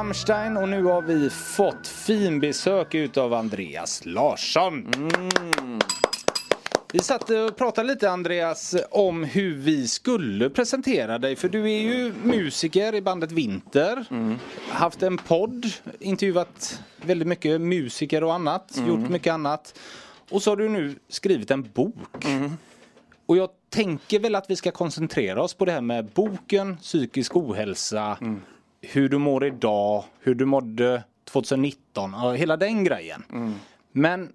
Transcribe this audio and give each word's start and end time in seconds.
Rammstein 0.00 0.56
och 0.56 0.68
nu 0.68 0.84
har 0.84 1.02
vi 1.02 1.30
fått 1.30 1.86
finbesök 1.86 2.94
utav 2.94 3.34
Andreas 3.34 4.02
Larsson. 4.04 4.90
Vi 6.92 6.98
satt 6.98 7.30
och 7.30 7.56
pratade 7.56 7.88
lite 7.88 8.10
Andreas 8.10 8.76
om 8.90 9.24
hur 9.24 9.54
vi 9.54 9.88
skulle 9.88 10.50
presentera 10.50 11.18
dig 11.18 11.36
för 11.36 11.48
du 11.48 11.72
är 11.72 11.80
ju 11.80 12.12
musiker 12.22 12.94
i 12.94 13.02
bandet 13.02 13.32
Vinter. 13.32 14.04
Haft 14.68 15.02
en 15.02 15.18
podd, 15.18 15.66
intervjuat 15.98 16.82
väldigt 16.96 17.28
mycket 17.28 17.60
musiker 17.60 18.24
och 18.24 18.34
annat, 18.34 18.78
gjort 18.88 19.10
mycket 19.10 19.32
annat. 19.32 19.78
Och 20.30 20.42
så 20.42 20.50
har 20.50 20.56
du 20.56 20.68
nu 20.68 20.94
skrivit 21.08 21.50
en 21.50 21.62
bok. 21.62 22.26
Och 23.26 23.36
jag 23.36 23.50
tänker 23.70 24.20
väl 24.20 24.34
att 24.34 24.50
vi 24.50 24.56
ska 24.56 24.70
koncentrera 24.70 25.42
oss 25.42 25.54
på 25.54 25.64
det 25.64 25.72
här 25.72 25.80
med 25.80 26.04
boken, 26.04 26.76
psykisk 26.76 27.36
ohälsa, 27.36 28.18
hur 28.80 29.08
du 29.08 29.18
mår 29.18 29.44
idag, 29.44 30.04
hur 30.20 30.34
du 30.34 30.44
mådde 30.44 31.04
2019 31.24 32.14
och 32.14 32.36
hela 32.36 32.56
den 32.56 32.84
grejen. 32.84 33.24
Men 33.92 34.32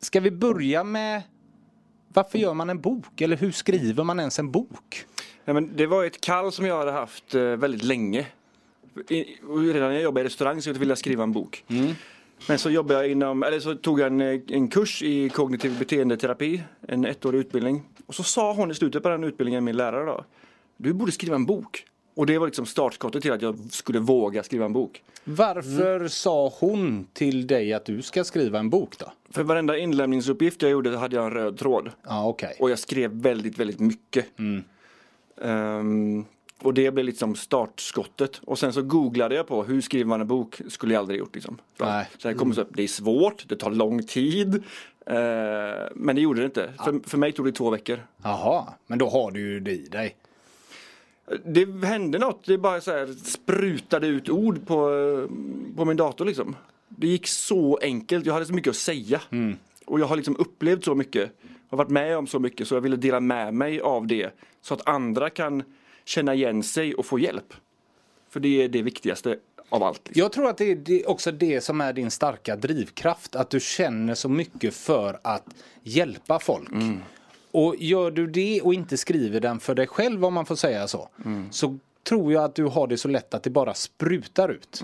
ska 0.00 0.20
vi 0.20 0.30
börja 0.30 0.84
med 0.84 1.22
varför 2.08 2.38
gör 2.38 2.54
man 2.54 2.70
en 2.70 2.80
bok? 2.80 3.20
Eller 3.20 3.36
hur 3.36 3.50
skriver 3.52 4.04
man 4.04 4.20
ens 4.20 4.38
en 4.38 4.50
bok? 4.50 5.04
Ja, 5.44 5.52
men 5.52 5.76
det 5.76 5.86
var 5.86 6.04
ett 6.04 6.20
kall 6.20 6.52
som 6.52 6.66
jag 6.66 6.78
hade 6.78 6.92
haft 6.92 7.34
eh, 7.34 7.42
väldigt 7.42 7.82
länge. 7.82 8.26
Redan 9.08 9.88
när 9.88 9.92
jag 9.92 10.02
jobbade 10.02 10.20
i 10.20 10.26
restaurang 10.26 10.62
så 10.62 10.72
ville 10.72 10.90
jag 10.90 10.98
skriva 10.98 11.22
en 11.22 11.32
bok. 11.32 11.64
Men 12.48 12.58
så 12.58 12.70
jobbade 12.70 13.00
jag 13.00 13.10
inom, 13.10 13.42
eller 13.42 13.60
så 13.60 13.74
tog 13.74 14.00
jag 14.00 14.06
en, 14.06 14.20
eh, 14.20 14.40
en 14.48 14.68
kurs 14.68 15.02
i 15.02 15.28
kognitiv 15.28 15.78
beteendeterapi, 15.78 16.62
en 16.88 17.04
ettårig 17.04 17.38
utbildning. 17.38 17.82
Och 18.06 18.14
så 18.14 18.22
sa 18.22 18.52
hon 18.52 18.70
i 18.70 18.74
slutet 18.74 19.02
på 19.02 19.08
den 19.08 19.24
utbildningen, 19.24 19.64
min 19.64 19.76
lärare 19.76 20.04
då, 20.04 20.24
du 20.76 20.92
borde 20.92 21.12
skriva 21.12 21.34
en 21.34 21.46
bok. 21.46 21.84
Och 22.14 22.26
det 22.26 22.38
var 22.38 22.46
liksom 22.46 22.66
startskottet 22.66 23.22
till 23.22 23.32
att 23.32 23.42
jag 23.42 23.58
skulle 23.70 23.98
våga 23.98 24.42
skriva 24.42 24.64
en 24.64 24.72
bok. 24.72 25.02
Varför 25.24 26.08
sa 26.08 26.52
hon 26.58 27.06
till 27.12 27.46
dig 27.46 27.72
att 27.72 27.84
du 27.84 28.02
ska 28.02 28.24
skriva 28.24 28.58
en 28.58 28.70
bok 28.70 28.98
då? 28.98 29.12
För 29.30 29.42
varenda 29.42 29.78
inlämningsuppgift 29.78 30.62
jag 30.62 30.70
gjorde 30.70 30.96
hade 30.96 31.16
jag 31.16 31.24
en 31.24 31.30
röd 31.30 31.58
tråd. 31.58 31.90
Ja, 32.02 32.28
okej. 32.28 32.56
Och 32.60 32.70
jag 32.70 32.78
skrev 32.78 33.10
väldigt, 33.10 33.58
väldigt 33.58 33.80
mycket. 33.80 34.26
Ehm, 35.42 36.24
och 36.62 36.74
det 36.74 36.90
blev 36.90 37.06
liksom 37.06 37.34
startskottet. 37.34 38.40
Och 38.44 38.58
sen 38.58 38.72
så 38.72 38.82
googlade 38.82 39.34
jag 39.34 39.46
på 39.46 39.64
hur 39.64 39.80
skriver 39.80 40.04
man 40.04 40.20
en 40.20 40.26
bok. 40.26 40.60
Skulle 40.68 40.94
jag 40.94 41.00
aldrig 41.00 41.18
gjort 41.18 41.34
liksom. 41.34 41.58
Nej. 41.80 42.08
Så 42.18 42.28
det 42.28 42.34
kommer 42.34 42.54
så 42.54 42.60
upp, 42.60 42.70
det 42.72 42.82
är 42.82 42.88
svårt, 42.88 43.48
det 43.48 43.56
tar 43.56 43.70
lång 43.70 44.02
tid. 44.02 44.54
Eh, 45.06 45.14
men 45.94 46.16
det 46.16 46.20
gjorde 46.22 46.40
det 46.40 46.44
inte. 46.44 46.72
För, 46.84 47.08
för 47.08 47.18
mig 47.18 47.32
tog 47.32 47.46
det 47.46 47.52
två 47.52 47.70
veckor. 47.70 48.06
Jaha, 48.22 48.64
men 48.86 48.98
då 48.98 49.08
har 49.08 49.30
du 49.30 49.40
ju 49.40 49.60
det 49.60 49.72
i 49.72 49.86
dig. 49.88 50.16
Det 51.44 51.86
hände 51.86 52.18
något, 52.18 52.46
det 52.46 52.58
bara 52.58 52.80
så 52.80 52.90
här 52.90 53.06
sprutade 53.06 54.06
ut 54.06 54.28
ord 54.28 54.66
på, 54.66 54.76
på 55.76 55.84
min 55.84 55.96
dator 55.96 56.24
liksom. 56.24 56.56
Det 56.88 57.06
gick 57.06 57.26
så 57.26 57.78
enkelt, 57.82 58.26
jag 58.26 58.32
hade 58.34 58.46
så 58.46 58.54
mycket 58.54 58.70
att 58.70 58.76
säga. 58.76 59.20
Och 59.84 60.00
jag 60.00 60.06
har 60.06 60.16
liksom 60.16 60.36
upplevt 60.36 60.84
så 60.84 60.94
mycket. 60.94 61.30
Har 61.68 61.78
varit 61.78 61.90
med 61.90 62.18
om 62.18 62.26
så 62.26 62.38
mycket 62.38 62.68
så 62.68 62.74
jag 62.74 62.80
ville 62.80 62.96
dela 62.96 63.20
med 63.20 63.54
mig 63.54 63.80
av 63.80 64.06
det. 64.06 64.30
Så 64.60 64.74
att 64.74 64.88
andra 64.88 65.30
kan 65.30 65.62
känna 66.04 66.34
igen 66.34 66.62
sig 66.62 66.94
och 66.94 67.06
få 67.06 67.18
hjälp. 67.18 67.54
För 68.30 68.40
det 68.40 68.62
är 68.62 68.68
det 68.68 68.82
viktigaste 68.82 69.38
av 69.68 69.82
allt. 69.82 70.00
Liksom. 70.04 70.20
Jag 70.20 70.32
tror 70.32 70.48
att 70.48 70.58
det 70.58 70.88
är 70.88 71.08
också 71.08 71.32
det 71.32 71.60
som 71.60 71.80
är 71.80 71.92
din 71.92 72.10
starka 72.10 72.56
drivkraft. 72.56 73.36
Att 73.36 73.50
du 73.50 73.60
känner 73.60 74.14
så 74.14 74.28
mycket 74.28 74.74
för 74.74 75.20
att 75.22 75.44
hjälpa 75.82 76.38
folk. 76.38 76.70
Och 77.54 77.76
gör 77.78 78.10
du 78.10 78.26
det 78.26 78.60
och 78.62 78.74
inte 78.74 78.96
skriver 78.96 79.40
den 79.40 79.60
för 79.60 79.74
dig 79.74 79.86
själv 79.86 80.24
om 80.24 80.34
man 80.34 80.46
får 80.46 80.56
säga 80.56 80.88
så. 80.88 81.08
Så 81.50 81.78
tror 82.08 82.32
jag 82.32 82.44
att 82.44 82.54
du 82.54 82.64
har 82.64 82.86
det 82.86 82.96
så 82.98 83.08
lätt 83.08 83.34
att 83.34 83.42
det 83.42 83.50
bara 83.50 83.74
sprutar 83.74 84.48
ut. 84.48 84.80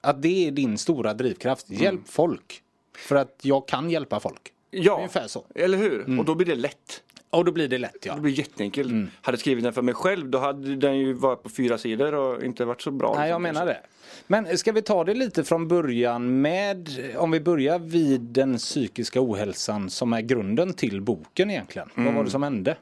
Att 0.00 0.22
det 0.22 0.46
är 0.46 0.50
din 0.50 0.78
stora 0.78 1.14
drivkraft. 1.14 1.70
Hjälp 1.70 2.00
folk. 2.08 2.62
För 2.96 3.16
att 3.16 3.38
jag 3.42 3.68
kan 3.68 3.90
hjälpa 3.90 4.20
folk. 4.20 4.52
Ja, 4.70 4.96
Ungefär 4.96 5.28
så. 5.28 5.44
eller 5.54 5.78
hur? 5.78 6.18
Och 6.18 6.24
då 6.24 6.34
blir 6.34 6.46
det 6.46 6.54
lätt. 6.54 7.02
Och 7.30 7.44
då 7.44 7.52
blir 7.52 7.68
det 7.68 7.78
lätt 7.78 7.96
ja. 8.02 8.14
Det 8.14 8.20
blir 8.20 8.32
jätteenkelt. 8.32 8.92
Hade 8.92 9.10
jag 9.32 9.38
skrivit 9.38 9.64
den 9.64 9.72
för 9.72 9.82
mig 9.82 9.94
själv 9.94 10.28
då 10.28 10.38
hade 10.38 10.76
den 10.76 10.98
ju 10.98 11.12
varit 11.12 11.42
på 11.42 11.48
fyra 11.48 11.78
sidor 11.78 12.14
och 12.14 12.44
inte 12.44 12.64
varit 12.64 12.82
så 12.82 12.90
bra. 12.90 13.14
Nej, 13.16 13.30
jag 13.30 13.42
liksom, 13.42 13.42
menar 13.42 13.66
det. 13.66 13.80
Men 14.26 14.58
ska 14.58 14.72
vi 14.72 14.82
ta 14.82 15.04
det 15.04 15.14
lite 15.14 15.44
från 15.44 15.68
början 15.68 16.40
med, 16.40 16.88
om 17.16 17.30
vi 17.30 17.40
börjar 17.40 17.78
vid 17.78 18.20
den 18.20 18.56
psykiska 18.56 19.20
ohälsan 19.22 19.90
som 19.90 20.12
är 20.12 20.20
grunden 20.20 20.74
till 20.74 21.00
boken 21.00 21.50
egentligen. 21.50 21.88
Vad 21.94 22.14
var 22.14 22.24
det 22.24 22.30
som 22.30 22.42
hände? 22.42 22.76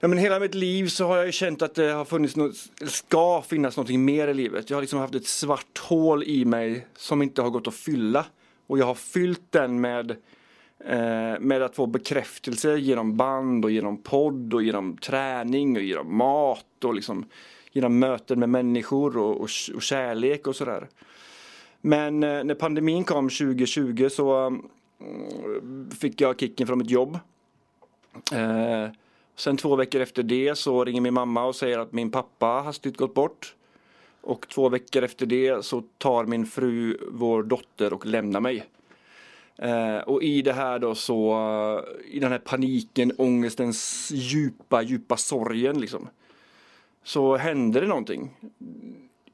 Ja, 0.00 0.08
men 0.08 0.18
hela 0.18 0.40
mitt 0.40 0.54
liv 0.54 0.86
så 0.88 1.06
har 1.06 1.16
jag 1.16 1.26
ju 1.26 1.32
känt 1.32 1.62
att 1.62 1.74
det 1.74 1.92
har 1.92 2.04
funnits 2.04 2.36
något, 2.36 2.54
ska 2.86 3.42
finnas 3.42 3.76
någonting 3.76 4.04
mer 4.04 4.28
i 4.28 4.34
livet. 4.34 4.70
Jag 4.70 4.76
har 4.76 4.82
liksom 4.82 4.98
haft 4.98 5.14
ett 5.14 5.26
svart 5.26 5.78
hål 5.78 6.24
i 6.24 6.44
mig 6.44 6.86
som 6.96 7.22
inte 7.22 7.42
har 7.42 7.50
gått 7.50 7.68
att 7.68 7.74
fylla. 7.74 8.26
Och 8.66 8.78
jag 8.78 8.86
har 8.86 8.94
fyllt 8.94 9.42
den 9.50 9.80
med, 9.80 10.16
Eh, 10.86 11.40
med 11.40 11.62
att 11.62 11.76
få 11.76 11.86
bekräftelse 11.86 12.76
genom 12.76 13.16
band 13.16 13.64
och 13.64 13.70
genom 13.70 13.96
podd 13.96 14.54
och 14.54 14.62
genom 14.62 14.96
träning 14.96 15.76
och 15.76 15.82
genom 15.82 16.16
mat 16.16 16.84
och 16.84 16.94
liksom 16.94 17.24
genom 17.72 17.98
möten 17.98 18.40
med 18.40 18.48
människor 18.48 19.16
och, 19.16 19.40
och, 19.40 19.48
och 19.74 19.82
kärlek 19.82 20.46
och 20.46 20.56
sådär. 20.56 20.88
Men 21.80 22.22
eh, 22.22 22.44
när 22.44 22.54
pandemin 22.54 23.04
kom 23.04 23.28
2020 23.28 24.08
så 24.10 24.36
mm, 24.36 25.90
fick 25.90 26.20
jag 26.20 26.40
kicken 26.40 26.66
från 26.66 26.78
mitt 26.78 26.90
jobb. 26.90 27.18
Eh, 28.32 28.88
sen 29.36 29.56
två 29.56 29.76
veckor 29.76 30.00
efter 30.00 30.22
det 30.22 30.58
så 30.58 30.84
ringer 30.84 31.00
min 31.00 31.14
mamma 31.14 31.44
och 31.44 31.56
säger 31.56 31.78
att 31.78 31.92
min 31.92 32.10
pappa 32.10 32.46
hastigt 32.46 32.96
gått 32.96 33.14
bort. 33.14 33.54
Och 34.20 34.48
två 34.48 34.68
veckor 34.68 35.02
efter 35.02 35.26
det 35.26 35.64
så 35.64 35.82
tar 35.98 36.24
min 36.24 36.46
fru 36.46 36.98
vår 37.12 37.42
dotter 37.42 37.92
och 37.92 38.06
lämnar 38.06 38.40
mig. 38.40 38.66
Eh, 39.58 39.98
och 39.98 40.22
i 40.22 40.42
det 40.42 40.52
här 40.52 40.78
då 40.78 40.94
så, 40.94 41.84
i 42.08 42.18
den 42.20 42.32
här 42.32 42.38
paniken, 42.38 43.12
ångestens 43.18 44.10
djupa, 44.14 44.82
djupa 44.82 45.16
sorgen 45.16 45.80
liksom. 45.80 46.08
Så 47.04 47.36
hände 47.36 47.80
det 47.80 47.86
någonting. 47.86 48.30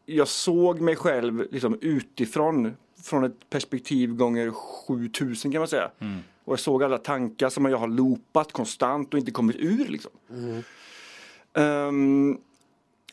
Jag 0.06 0.28
såg 0.28 0.80
mig 0.80 0.96
själv 0.96 1.46
liksom 1.52 1.78
utifrån, 1.80 2.76
från 3.02 3.24
ett 3.24 3.50
perspektiv 3.50 4.14
gånger 4.14 4.50
7000 4.50 5.52
kan 5.52 5.58
man 5.60 5.68
säga. 5.68 5.90
Och 6.44 6.52
jag 6.52 6.60
såg 6.60 6.84
alla 6.84 6.98
tankar 6.98 7.48
som 7.48 7.64
jag 7.64 7.78
har 7.78 7.88
loopat 7.88 8.52
konstant 8.52 9.14
och 9.14 9.18
inte 9.20 9.30
kommit 9.30 9.56
ur 9.56 9.88
liksom. 9.88 10.10
Ehm, 11.54 12.38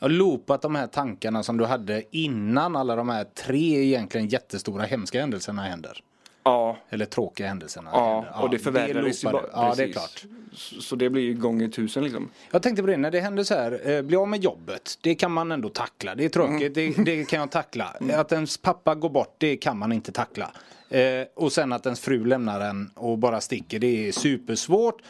Och 0.02 0.10
loopat 0.10 0.62
de 0.62 0.76
här 0.76 0.88
tankarna 0.88 1.44
som 1.44 1.58
du 1.58 1.66
hade 1.66 2.04
innan 2.12 2.76
alla 2.76 2.96
de 2.96 3.10
här 3.10 3.24
tre 3.24 3.86
egentligen 3.86 4.28
jättestora 4.28 4.84
hemska 4.84 5.20
händelserna 5.22 5.62
händer. 5.62 6.04
Ja, 6.48 6.78
Eller 6.90 7.06
tråkiga 7.06 7.48
händelserna 7.48 7.90
ja, 7.94 8.22
händer. 8.22 8.44
och 8.44 8.50
det 8.50 8.60
förvärrades 8.60 9.24
ju 9.24 9.32
bara. 9.32 9.44
Ja, 9.54 9.74
det 9.78 9.84
är 9.84 9.92
klart. 9.92 10.26
Så, 10.54 10.96
det 10.96 11.10
blir 11.10 11.24
ju 11.24 11.34
gånger 11.34 11.68
tusen 11.68 12.04
liksom. 12.04 12.30
Jag 12.52 12.64
tänkte 12.64 12.84
på 12.84 12.88
det, 12.88 12.98
när 12.98 13.12
det 13.12 13.20
händer 13.20 13.44
så 13.44 13.54
här, 13.54 13.90
eh, 13.90 14.02
bli 14.02 14.18
av 14.18 14.28
med 14.28 14.44
jobbet, 14.44 14.98
det 15.02 15.16
kan 15.16 15.32
man 15.32 15.52
ändå 15.52 15.70
tackla. 15.70 16.16
Det 16.16 16.26
är 16.26 16.30
tråkigt, 16.30 16.76
det, 16.76 16.90
det 17.06 17.26
kan 17.26 17.40
jag 17.40 17.52
tackla. 17.52 17.86
Att 18.14 18.32
ens 18.32 18.58
pappa 18.58 18.96
går 18.96 19.10
bort, 19.10 19.36
det 19.38 19.58
kan 19.58 19.78
man 19.78 19.92
inte 19.92 20.12
tackla. 20.12 20.52
Eh, 20.90 21.28
och 21.36 21.52
sen 21.52 21.74
att 21.74 21.86
ens 21.86 22.00
fru 22.00 22.26
lämnar 22.26 22.62
en 22.62 22.92
och 22.96 23.18
bara 23.18 23.42
sticker, 23.42 23.80
det 23.80 24.08
är 24.08 24.12
supersvårt. 24.12 25.02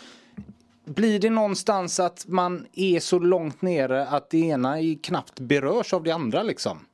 Blir 0.85 1.19
det 1.19 1.29
någonstans 1.29 1.99
att 1.99 2.27
man 2.27 2.65
är 2.73 2.99
så 2.99 3.19
långt 3.19 3.61
nere 3.61 4.07
att 4.07 4.29
det 4.29 4.37
ena 4.37 4.81
i 4.81 4.95
knappt 4.95 5.39
berörs 5.39 5.93
av 5.93 6.03
det 6.03 6.11
andra 6.11 6.43
liksom? 6.43 6.86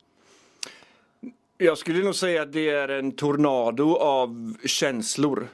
Jag 1.58 1.78
skulle 1.78 2.04
nog 2.04 2.14
säga 2.14 2.42
att 2.42 2.52
det 2.52 2.68
är 2.70 2.88
en 2.88 3.12
tornado 3.12 3.96
av 3.96 4.56
känslor. 4.64 5.48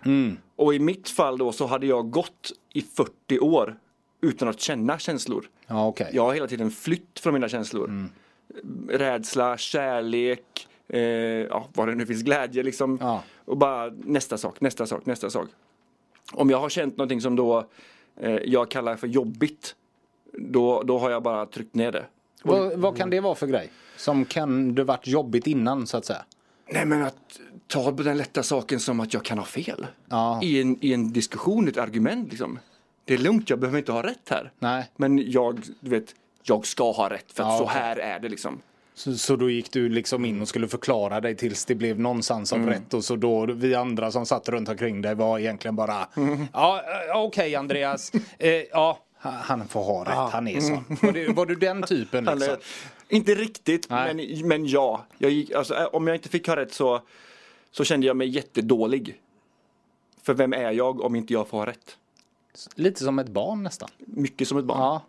Och 0.56 0.74
i 0.74 0.78
mitt 0.78 1.08
fall 1.08 1.38
då 1.38 1.52
så 1.52 1.66
hade 1.66 1.86
jag 1.86 2.10
gått 2.10 2.52
i 2.72 2.82
40 2.82 3.38
år 3.38 3.78
utan 4.20 4.48
att 4.48 4.60
känna 4.60 4.98
känslor. 4.98 5.48
Ja, 5.66 5.86
okej. 5.86 6.10
Jag 6.12 6.22
har 6.22 6.34
hela 6.34 6.46
tiden 6.46 6.70
flytt 6.70 7.20
från 7.20 7.34
mina 7.34 7.48
känslor. 7.48 8.08
Rädsla, 8.88 9.56
kärlek, 9.56 10.68
eh, 10.88 11.00
ja, 11.00 11.68
vad 11.74 11.88
det 11.88 11.94
nu 11.94 12.06
finns, 12.06 12.22
glädje 12.22 12.62
liksom. 12.62 12.98
Ja. 13.00 13.22
Och 13.44 13.56
bara 13.56 13.92
nästa 14.04 14.38
sak, 14.38 14.60
nästa 14.60 14.86
sak, 14.86 15.06
nästa 15.06 15.30
sak. 15.30 15.48
Om 16.32 16.50
jag 16.50 16.58
har 16.58 16.68
känt 16.68 16.96
någonting 16.96 17.20
som 17.20 17.36
då 17.36 17.66
eh, 18.16 18.36
jag 18.44 18.70
kallar 18.70 18.96
för 18.96 19.06
jobbigt, 19.06 19.74
då, 20.32 20.82
då 20.82 20.98
har 20.98 21.10
jag 21.10 21.22
bara 21.22 21.46
tryckt 21.46 21.74
ner 21.74 21.92
det. 21.92 22.04
Vad, 22.42 22.72
vad 22.78 22.96
kan 22.96 23.10
det 23.10 23.20
vara 23.20 23.34
för 23.34 23.46
grej? 23.46 23.70
Som 23.96 24.24
kan 24.24 24.74
det 24.74 24.84
varit 24.84 25.06
jobbigt 25.06 25.46
innan 25.46 25.86
så 25.86 25.96
att 25.96 26.04
säga? 26.04 26.24
Nej 26.72 26.86
men 26.86 27.02
att 27.02 27.40
ta 27.66 27.92
på 27.92 28.02
den 28.02 28.16
lätta 28.18 28.42
saken 28.42 28.80
som 28.80 29.00
att 29.00 29.14
jag 29.14 29.24
kan 29.24 29.38
ha 29.38 29.44
fel. 29.44 29.86
Ja. 30.08 30.40
I, 30.42 30.60
en, 30.60 30.84
I 30.84 30.92
en 30.92 31.12
diskussion, 31.12 31.68
ett 31.68 31.78
argument 31.78 32.28
liksom. 32.30 32.58
Det 33.04 33.14
är 33.14 33.18
lugnt, 33.18 33.50
jag 33.50 33.58
behöver 33.58 33.78
inte 33.78 33.92
ha 33.92 34.02
rätt 34.02 34.28
här. 34.30 34.52
Nej. 34.58 34.90
Men 34.96 35.30
jag, 35.30 35.60
du 35.80 35.90
vet, 35.90 36.14
jag 36.42 36.66
ska 36.66 36.92
ha 36.92 37.10
rätt 37.10 37.32
för 37.32 37.42
att 37.42 37.48
Ja, 37.48 37.58
så 37.58 37.66
här 37.66 37.96
är 37.96 38.20
det 38.20 38.28
liksom. 38.28 38.60
Så, 38.94 39.14
så 39.14 39.36
då 39.36 39.50
gick 39.50 39.72
du 39.72 39.88
liksom 39.88 40.24
in 40.24 40.40
och 40.42 40.48
skulle 40.48 40.68
förklara 40.68 41.20
dig 41.20 41.36
tills 41.36 41.64
det 41.64 41.74
blev 41.74 42.00
någonstans 42.00 42.52
av 42.52 42.66
rätt 42.66 42.94
och 42.94 43.04
så 43.04 43.16
då 43.16 43.46
vi 43.46 43.74
andra 43.74 44.10
som 44.10 44.26
satt 44.26 44.48
runt 44.48 44.68
omkring 44.68 45.02
dig 45.02 45.14
var 45.14 45.38
egentligen 45.38 45.76
bara 45.76 46.08
Ja, 46.52 46.82
eh, 47.10 47.16
okej 47.16 47.56
Andreas. 47.56 48.12
Eh, 48.38 48.50
ja, 48.72 48.98
Han 49.20 49.68
får 49.68 49.82
ha 49.82 50.04
rätt, 50.04 50.32
han 50.32 50.48
är 50.48 50.60
sån. 50.60 50.84
Var, 51.02 51.12
du, 51.12 51.32
var 51.32 51.46
du 51.46 51.54
den 51.54 51.82
typen 51.82 52.24
liksom? 52.24 52.42
är, 52.42 52.58
inte 53.08 53.34
riktigt, 53.34 53.90
Nej. 53.90 54.14
men, 54.14 54.48
men 54.48 54.66
ja. 54.66 55.04
Jag 55.18 55.30
gick, 55.30 55.52
alltså, 55.52 55.74
om 55.92 56.06
jag 56.06 56.16
inte 56.16 56.28
fick 56.28 56.48
ha 56.48 56.56
rätt 56.56 56.74
så, 56.74 57.00
så 57.70 57.84
kände 57.84 58.06
jag 58.06 58.16
mig 58.16 58.28
jättedålig. 58.28 59.20
För 60.22 60.34
vem 60.34 60.52
är 60.52 60.70
jag 60.70 61.00
om 61.00 61.16
inte 61.16 61.32
jag 61.32 61.48
får 61.48 61.58
ha 61.58 61.66
rätt? 61.66 61.96
Lite 62.74 63.04
som 63.04 63.18
ett 63.18 63.28
barn 63.28 63.62
nästan. 63.62 63.88
Mycket 63.98 64.48
som 64.48 64.58
ett 64.58 64.64
barn. 64.64 64.78
Ja. 64.78 65.02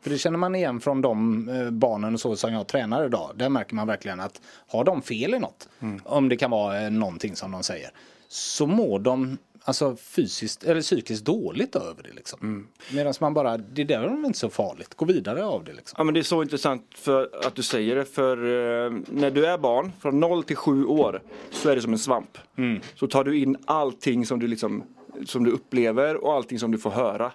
För 0.00 0.10
det 0.10 0.18
känner 0.18 0.38
man 0.38 0.54
igen 0.54 0.80
från 0.80 1.02
de 1.02 1.48
eh, 1.48 1.70
barnen 1.70 2.14
och 2.14 2.20
så 2.20 2.36
som 2.36 2.52
jag 2.52 2.66
tränar 2.66 3.06
idag. 3.06 3.30
Där 3.34 3.48
märker 3.48 3.74
man 3.74 3.86
verkligen 3.86 4.20
att 4.20 4.40
har 4.68 4.84
de 4.84 5.02
fel 5.02 5.34
i 5.34 5.38
något, 5.38 5.68
om 6.04 6.28
det 6.28 6.36
kan 6.36 6.50
vara 6.50 6.80
eh, 6.80 6.90
någonting 6.90 7.36
som 7.36 7.50
de 7.50 7.62
säger, 7.62 7.90
så 8.28 8.66
mår 8.66 8.98
de 8.98 9.38
alltså 9.64 9.96
fysiskt 9.96 10.64
eller 10.64 10.80
psykiskt 10.80 11.24
dåligt 11.24 11.76
över 11.76 12.02
det 12.02 12.12
liksom. 12.12 12.68
Medan 12.92 13.14
man 13.20 13.34
bara, 13.34 13.56
det 13.56 13.84
där 13.84 14.02
är 14.02 14.26
inte 14.26 14.38
så 14.38 14.50
farligt, 14.50 14.94
gå 14.94 15.04
vidare 15.04 15.44
av 15.44 15.64
det 15.64 15.72
liksom. 15.72 15.94
Ja 15.98 16.04
men 16.04 16.14
det 16.14 16.20
är 16.20 16.24
så 16.24 16.42
intressant 16.42 16.86
för 16.94 17.30
att 17.46 17.54
du 17.54 17.62
säger 17.62 17.96
det 17.96 18.04
för 18.04 18.36
eh, 18.36 18.92
när 19.06 19.30
du 19.30 19.46
är 19.46 19.58
barn 19.58 19.92
från 20.00 20.20
0 20.20 20.44
till 20.44 20.56
7 20.56 20.84
år 20.86 21.22
så 21.50 21.68
är 21.68 21.76
det 21.76 21.82
som 21.82 21.92
en 21.92 21.98
svamp. 21.98 22.38
Så 22.94 23.06
tar 23.06 23.24
du 23.24 23.38
in 23.38 23.56
allting 23.64 24.26
som 24.26 24.38
du 24.40 24.46
liksom 24.46 24.84
som 25.26 25.44
du 25.44 25.50
upplever 25.50 26.16
och 26.16 26.32
allting 26.32 26.58
som 26.58 26.70
du 26.70 26.78
får 26.78 26.90
höra. 26.90 27.32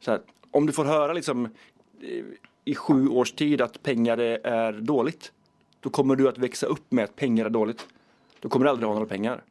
Så 0.00 0.10
här, 0.10 0.20
om 0.50 0.66
du 0.66 0.72
får 0.72 0.84
höra 0.84 1.12
liksom 1.12 1.48
i 2.64 2.74
sju 2.74 3.08
års 3.08 3.32
tid 3.32 3.60
att 3.60 3.82
pengar 3.82 4.18
är, 4.18 4.46
är 4.46 4.72
dåligt. 4.72 5.32
Då 5.80 5.90
kommer 5.90 6.16
du 6.16 6.28
att 6.28 6.38
växa 6.38 6.66
upp 6.66 6.92
med 6.92 7.04
att 7.04 7.16
pengar 7.16 7.44
är 7.44 7.50
dåligt. 7.50 7.86
Då 8.40 8.48
kommer 8.48 8.64
du 8.64 8.70
aldrig 8.70 8.86
ha 8.86 8.94
några 8.94 9.06
pengar. 9.06 9.42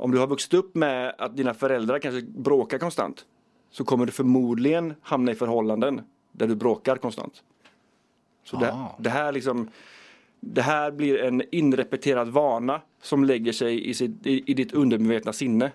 Om 0.00 0.10
du 0.10 0.18
har 0.18 0.26
vuxit 0.26 0.54
upp 0.54 0.74
med 0.74 1.14
att 1.18 1.36
dina 1.36 1.54
föräldrar 1.54 1.98
kanske 1.98 2.22
bråkar 2.22 2.78
konstant 2.78 3.24
så 3.70 3.84
kommer 3.84 4.06
du 4.06 4.12
förmodligen 4.12 4.94
hamna 5.02 5.32
i 5.32 5.34
förhållanden 5.34 6.00
där 6.32 6.46
du 6.46 6.54
bråkar 6.54 6.96
konstant. 6.96 7.42
Så 8.44 8.56
det, 8.56 8.72
Ah. 8.72 8.96
det 8.98 9.10
här 9.10 9.32
liksom 9.32 9.68
det 10.40 10.62
här 10.62 10.90
blir 10.90 11.22
en 11.22 11.42
inrepeterad 11.52 12.28
vana 12.28 12.80
som 13.02 13.24
lägger 13.24 13.52
sig 13.52 13.88
i, 13.88 13.94
sitt, 13.94 14.26
i, 14.26 14.42
i 14.46 14.54
ditt 14.54 14.72
undermedvetna 14.72 15.32
sinne. 15.32 15.72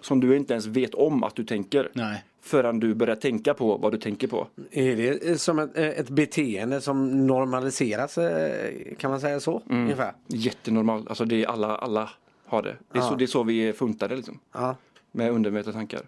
Som 0.00 0.20
du 0.20 0.36
inte 0.36 0.52
ens 0.54 0.66
vet 0.66 0.94
om 0.94 1.22
att 1.24 1.36
du 1.36 1.44
tänker. 1.44 1.90
Nej. 1.92 2.24
Förrän 2.40 2.80
du 2.80 2.94
börjar 2.94 3.14
tänka 3.16 3.54
på 3.54 3.76
vad 3.76 3.92
du 3.92 3.98
tänker 3.98 4.28
på. 4.28 4.46
Är 4.70 4.96
det 4.96 5.40
som 5.40 5.58
ett, 5.58 5.76
ett 5.76 6.10
beteende 6.10 6.80
som 6.80 7.26
normaliseras 7.26 8.18
eh, 8.18 8.70
kan 8.98 9.10
man 9.10 9.20
säga 9.20 9.40
så? 9.40 9.62
Ungefär? 9.70 10.12
Jättenormalt, 10.26 11.08
alltså 11.08 11.24
det 11.24 11.42
är 11.42 11.46
alla, 11.46 11.76
alla 11.76 12.10
har 12.52 12.62
det. 12.62 12.76
Det 12.92 12.98
är, 12.98 13.02
så, 13.02 13.14
det 13.14 13.24
är 13.24 13.26
så 13.26 13.42
vi 13.42 13.68
är 13.68 13.72
funtade 13.72 14.16
liksom. 14.16 14.38
Ja. 14.52 14.76
Med 15.12 15.30
undermedvetna 15.30 15.72
tankar. 15.72 16.02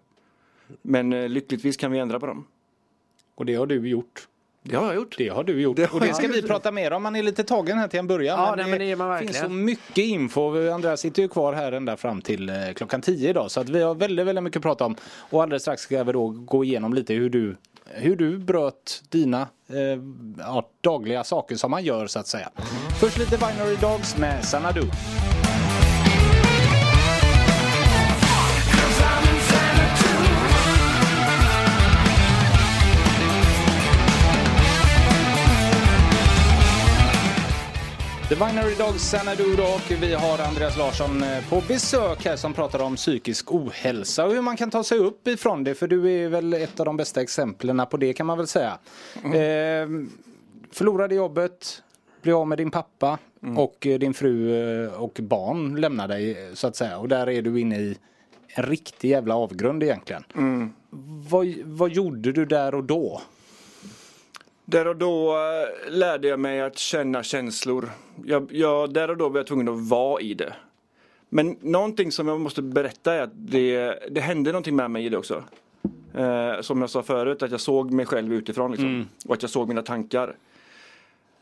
Men 0.83 1.13
eh, 1.13 1.29
lyckligtvis 1.29 1.77
kan 1.77 1.93
vi 1.93 1.99
ändra 1.99 2.21
på 2.21 2.27
dem. 2.27 2.47
Och 3.35 3.47
det 3.47 3.55
har 3.55 3.67
du 3.67 3.89
gjort. 3.89 4.29
Det 4.63 4.77
har 4.77 4.87
jag 4.87 4.95
gjort. 4.95 5.15
Det 5.19 5.29
har 5.29 5.45
du 5.45 5.61
gjort. 5.61 5.77
Det 5.77 5.85
har 5.91 6.01
och 6.01 6.07
det 6.07 6.15
ska 6.15 6.29
vi 6.29 6.37
gjort. 6.37 6.47
prata 6.47 6.73
mer 6.73 6.93
om. 6.93 7.03
Man 7.03 7.17
är 7.17 7.23
lite 7.23 7.45
tagen 7.45 7.79
här 7.79 7.89
till 7.89 7.99
en 7.99 8.07
början. 8.07 8.39
Ja, 8.41 8.55
nej, 8.57 8.67
men 8.67 8.79
det 8.79 8.91
är 8.91 8.97
man 8.97 9.19
finns 9.19 9.31
verkligen. 9.31 9.47
så 9.47 9.53
mycket 9.55 9.99
info. 9.99 10.71
Andreas 10.71 11.01
sitter 11.01 11.23
ju 11.23 11.29
kvar 11.29 11.53
här 11.53 11.73
ända 11.73 11.97
fram 11.97 12.23
till 12.23 12.49
eh, 12.49 12.55
klockan 12.75 13.03
10 13.03 13.31
idag. 13.31 13.51
Så 13.51 13.61
att 13.61 13.69
vi 13.69 13.83
har 13.83 13.95
väldigt, 13.95 14.27
väldigt 14.27 14.45
mycket 14.45 14.57
att 14.57 14.63
prata 14.63 14.85
om. 14.85 14.97
Och 15.17 15.43
alldeles 15.43 15.63
strax 15.63 15.83
ska 15.83 16.05
vi 16.05 16.13
då 16.13 16.29
gå 16.29 16.65
igenom 16.65 16.95
lite 16.95 17.15
hur 17.15 17.31
du, 17.31 17.57
hur 17.85 18.17
du 18.17 18.39
bröt 18.39 19.03
dina 19.09 19.49
eh, 19.69 19.77
ja, 20.39 20.69
dagliga 20.81 21.25
saker 21.25 21.57
som 21.57 21.71
man 21.71 21.85
gör 21.85 22.07
så 22.07 22.19
att 22.19 22.27
säga. 22.27 22.51
Först 23.01 23.19
lite 23.19 23.37
Binary 23.37 23.77
Dogs 23.81 24.19
med 24.19 24.45
Sanadu. 24.45 24.83
The 38.29 38.35
Binary 38.35 38.75
Dogs 38.75 39.11
Xanadu 39.11 39.57
då, 39.57 39.63
och 39.63 40.03
vi 40.03 40.15
har 40.15 40.39
Andreas 40.39 40.79
Larsson 40.79 41.23
eh, 41.23 41.49
på 41.49 41.63
besök 41.69 42.25
här 42.25 42.37
som 42.37 42.53
pratar 42.53 42.83
om 42.83 42.97
psykisk 42.97 43.53
ohälsa 43.53 44.25
och 44.25 44.33
hur 44.33 44.43
man 44.43 44.57
kan 44.57 44.71
ta 44.71 44.85
sig 44.85 44.99
upp 44.99 45.29
ifrån 45.29 45.65
det 45.65 45.75
för 45.75 45.89
du 45.89 46.13
är 46.13 46.29
väl 46.29 46.53
ett 46.55 46.81
av 46.81 46.87
de 46.87 46.97
bästa 46.97 47.23
exemplen 47.23 47.87
på 47.91 47.97
det 47.97 48.13
kan 48.13 48.27
man 48.27 48.39
väl 48.39 48.47
säga. 48.47 48.79
Eh, 49.25 49.89
förlorade 50.73 51.15
jobbet, 51.15 51.83
blev 52.23 52.37
av 52.37 52.49
med 52.49 52.59
din 52.59 52.71
pappa 52.71 53.19
och 53.57 53.87
eh, 53.87 53.99
din 53.99 54.15
fru 54.15 54.55
eh, 54.85 54.93
och 54.93 55.21
barn 55.23 55.81
lämnar 55.81 56.09
dig 56.09 56.51
så 56.55 56.67
att 56.67 56.77
säga 56.77 56.99
och 56.99 57.09
där 57.09 57.29
är 57.29 57.43
du 57.43 57.61
inne 57.61 57.79
i 57.79 57.99
en 58.49 58.65
riktig 58.65 59.11
jävla 59.11 59.37
avgrund 59.37 59.83
egentligen. 59.83 60.25
Vad, 61.29 61.55
vad 61.65 61.91
gjorde 61.91 62.33
du 62.33 62.45
där 62.45 62.75
och 62.75 62.85
då? 62.85 63.21
Där 64.65 64.87
och 64.87 64.97
då 64.97 65.37
eh, 65.37 65.93
lärde 65.93 66.29
jag 66.29 66.41
mig 66.41 66.61
att 66.61 66.79
känna 66.79 67.23
känslor. 67.23 67.91
Jag, 68.25 68.53
jag, 68.53 68.93
där 68.95 69.11
och 69.11 69.17
då 69.17 69.29
var 69.29 69.39
jag 69.39 69.47
tvungen 69.47 69.69
att 69.69 69.89
vara 69.89 70.21
i 70.21 70.35
det. 70.35 70.55
Men 71.29 71.57
någonting 71.61 72.13
som 72.13 72.29
jag 72.29 72.41
måste 72.41 72.63
berätta 72.63 73.15
är 73.15 73.23
att 73.23 73.31
det, 73.35 73.99
det 74.11 74.21
hände 74.21 74.53
någonting 74.53 74.77
med 74.77 74.91
mig 74.91 75.07
i 75.07 75.09
det 75.09 75.17
också. 75.17 75.45
Eh, 76.15 76.61
som 76.61 76.81
jag 76.81 76.91
sa 76.91 77.03
förut, 77.03 77.43
att 77.43 77.51
jag 77.51 77.61
såg 77.61 77.91
mig 77.91 78.07
själv 78.07 78.33
utifrån 78.33 78.71
liksom. 78.71 79.09
Och 79.27 79.35
att 79.35 79.43
jag 79.43 79.51
såg 79.51 79.69
mina 79.69 79.83
tankar. 79.83 80.37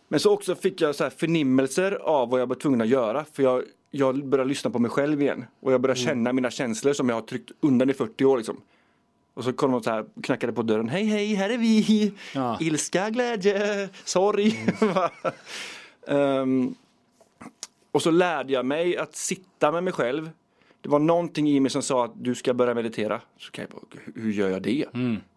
Men 0.09 0.21
så 0.21 0.33
också 0.33 0.55
fick 0.55 0.81
jag 0.81 0.95
så 0.95 1.05
här 1.05 1.11
förnimmelser 1.11 1.93
av 1.93 2.31
vad 2.31 2.41
jag 2.41 2.47
var 2.47 2.57
tvungen 2.57 2.81
att 2.81 2.89
göra. 2.89 3.25
För 3.33 3.43
jag, 3.43 3.63
jag 3.91 4.25
började 4.27 4.49
lyssna 4.49 4.71
på 4.71 4.79
mig 4.79 4.91
själv 4.91 5.23
igen. 5.23 5.45
Och 5.61 5.73
jag 5.73 5.81
började 5.81 6.01
känna 6.01 6.33
mina 6.33 6.51
känslor 6.51 6.93
som 6.93 7.09
jag 7.09 7.17
har 7.17 7.23
tryckt 7.23 7.51
undan 7.61 7.91
i 7.91 7.93
40 7.93 8.25
år 8.25 8.37
liksom. 8.37 8.57
Och 9.35 9.45
så 9.45 9.53
kom 9.53 9.71
de 9.73 9.83
så 9.83 9.91
här, 9.91 10.05
knackade 10.23 10.53
på 10.53 10.63
dörren. 10.63 10.89
Hej 10.89 11.05
hej, 11.05 11.35
här 11.35 11.51
är 11.51 11.59
vi! 11.59 12.13
Ja. 12.35 12.57
Ilska, 12.61 13.11
glädje, 13.11 13.89
sorg. 14.05 14.67
Ehm, 16.09 16.75
och 17.93 18.03
så 18.03 18.11
lärde 18.11 18.53
jag 18.53 18.67
mig 18.67 18.97
att 18.97 19.17
sitta 19.17 19.73
med 19.73 19.85
mig 19.85 19.93
själv. 19.93 20.31
Det 20.81 20.89
var 20.89 20.99
någonting 20.99 21.49
i 21.51 21.61
mig 21.61 21.71
som 21.71 21.83
sa 21.83 22.05
att 22.05 22.13
du 22.15 22.35
ska 22.35 22.55
börja 22.55 22.75
meditera. 22.75 23.21
Så 23.39 23.51
kan 23.51 23.63
jag 23.63 23.71
bara, 23.71 24.03
"Hur- 24.15 24.33
gör 24.33 24.49
jag 24.49 24.63
det? 24.63 24.87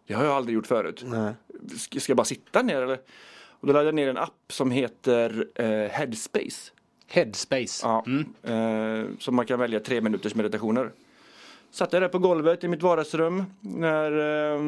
Det 0.07 0.13
har 0.13 0.23
jag 0.25 0.33
aldrig 0.33 0.55
gjort 0.55 0.67
förut. 0.67 1.03
Nej. 1.05 1.33
Ska, 1.77 1.99
jag 2.11 2.17
bara 2.17 2.25
sitta 2.25 2.61
ner 2.61 2.81
eller? 2.81 2.99
Och 3.49 3.67
då 3.67 3.73
laddade 3.73 3.87
jag 3.87 3.95
ner 3.95 4.07
en 4.09 4.17
app 4.17 4.43
som 4.49 4.71
heter 4.71 5.47
eh, 5.55 5.89
Headspace. 5.91 6.71
Headspace. 7.07 7.87
Ja, 7.87 8.05
eh, 8.43 9.05
så 9.19 9.31
man 9.31 9.45
kan 9.45 9.59
välja 9.59 9.79
tre 9.79 10.01
minuters 10.01 10.35
meditationer. 10.35 10.91
Satt 11.75 11.93
jag 11.93 12.01
där 12.01 12.09
på 12.09 12.19
golvet 12.19 12.63
i 12.63 12.67
mitt 12.67 12.83
vardagsrum 12.83 13.43
när 13.61 14.11
eh, 14.53 14.61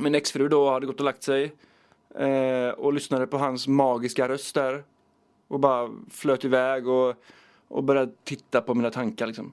min 0.00 0.14
exfru 0.14 0.48
då 0.48 0.70
hade 0.70 0.86
gått 0.86 0.98
och 0.98 1.04
lagt 1.04 1.22
sig. 1.22 1.52
Eh, 2.14 2.68
och 2.68 2.92
lyssnade 2.92 3.26
på 3.26 3.38
hans 3.38 3.68
magiska 3.68 4.28
röst 4.28 4.54
där. 4.54 4.84
Och 5.48 5.60
bara 5.60 5.90
flöt 6.10 6.44
iväg 6.44 6.88
och, 6.88 7.14
och 7.68 7.84
började 7.84 8.12
titta 8.24 8.60
på 8.60 8.74
mina 8.74 8.90
tankar 8.90 9.26
liksom. 9.26 9.52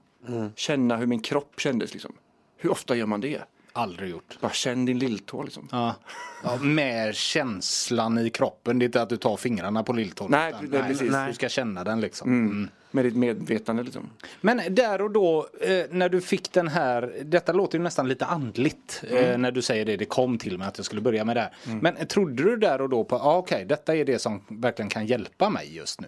Känna 0.55 0.97
hur 0.97 1.05
min 1.05 1.19
kropp 1.19 1.59
kändes 1.59 1.93
liksom. 1.93 2.13
Hur 2.57 2.71
ofta 2.71 2.95
gör 2.95 3.05
man 3.05 3.21
det? 3.21 3.41
Aldrig 3.73 4.09
gjort. 4.09 4.37
Bara 4.41 4.51
känn 4.51 4.85
din 4.85 4.99
lilltå 4.99 5.43
liksom. 5.43 5.67
Ja. 5.71 5.95
ja, 6.43 6.57
med 6.57 7.15
känslan 7.15 8.17
i 8.17 8.29
kroppen. 8.29 8.79
Det 8.79 8.83
är 8.83 8.87
inte 8.87 9.01
att 9.01 9.09
du 9.09 9.17
tar 9.17 9.37
fingrarna 9.37 9.83
på 9.83 9.93
lilltån. 9.93 10.31
Nej, 10.31 10.53
nej, 10.61 10.83
precis. 10.83 11.13
Du 11.27 11.33
ska 11.33 11.49
känna 11.49 11.83
den 11.83 12.01
liksom. 12.01 12.29
Mm. 12.29 12.69
Med 12.95 13.05
ditt 13.05 13.15
medvetande 13.15 13.83
liksom. 13.83 14.09
Men 14.41 14.61
där 14.75 15.01
och 15.01 15.11
då 15.11 15.47
eh, 15.61 15.85
när 15.91 16.09
du 16.09 16.21
fick 16.21 16.51
den 16.51 16.67
här, 16.67 17.13
detta 17.25 17.53
låter 17.53 17.77
ju 17.77 17.83
nästan 17.83 18.07
lite 18.07 18.25
andligt 18.25 19.03
eh, 19.09 19.37
när 19.37 19.51
du 19.51 19.61
säger 19.61 19.85
det, 19.85 19.97
det 19.97 20.05
kom 20.05 20.37
till 20.37 20.57
mig 20.57 20.67
att 20.67 20.77
jag 20.77 20.85
skulle 20.85 21.01
börja 21.01 21.25
med 21.25 21.35
det 21.35 21.41
här. 21.41 21.51
Men 21.81 21.97
eh, 21.97 22.05
trodde 22.07 22.43
du 22.43 22.57
där 22.57 22.81
och 22.81 22.89
då 22.89 23.03
på, 23.03 23.15
ah, 23.15 23.37
okej 23.37 23.65
detta 23.65 23.95
är 23.95 24.05
det 24.05 24.19
som 24.19 24.41
verkligen 24.47 24.89
kan 24.89 25.05
hjälpa 25.05 25.49
mig 25.49 25.75
just 25.75 26.01
nu? 26.01 26.07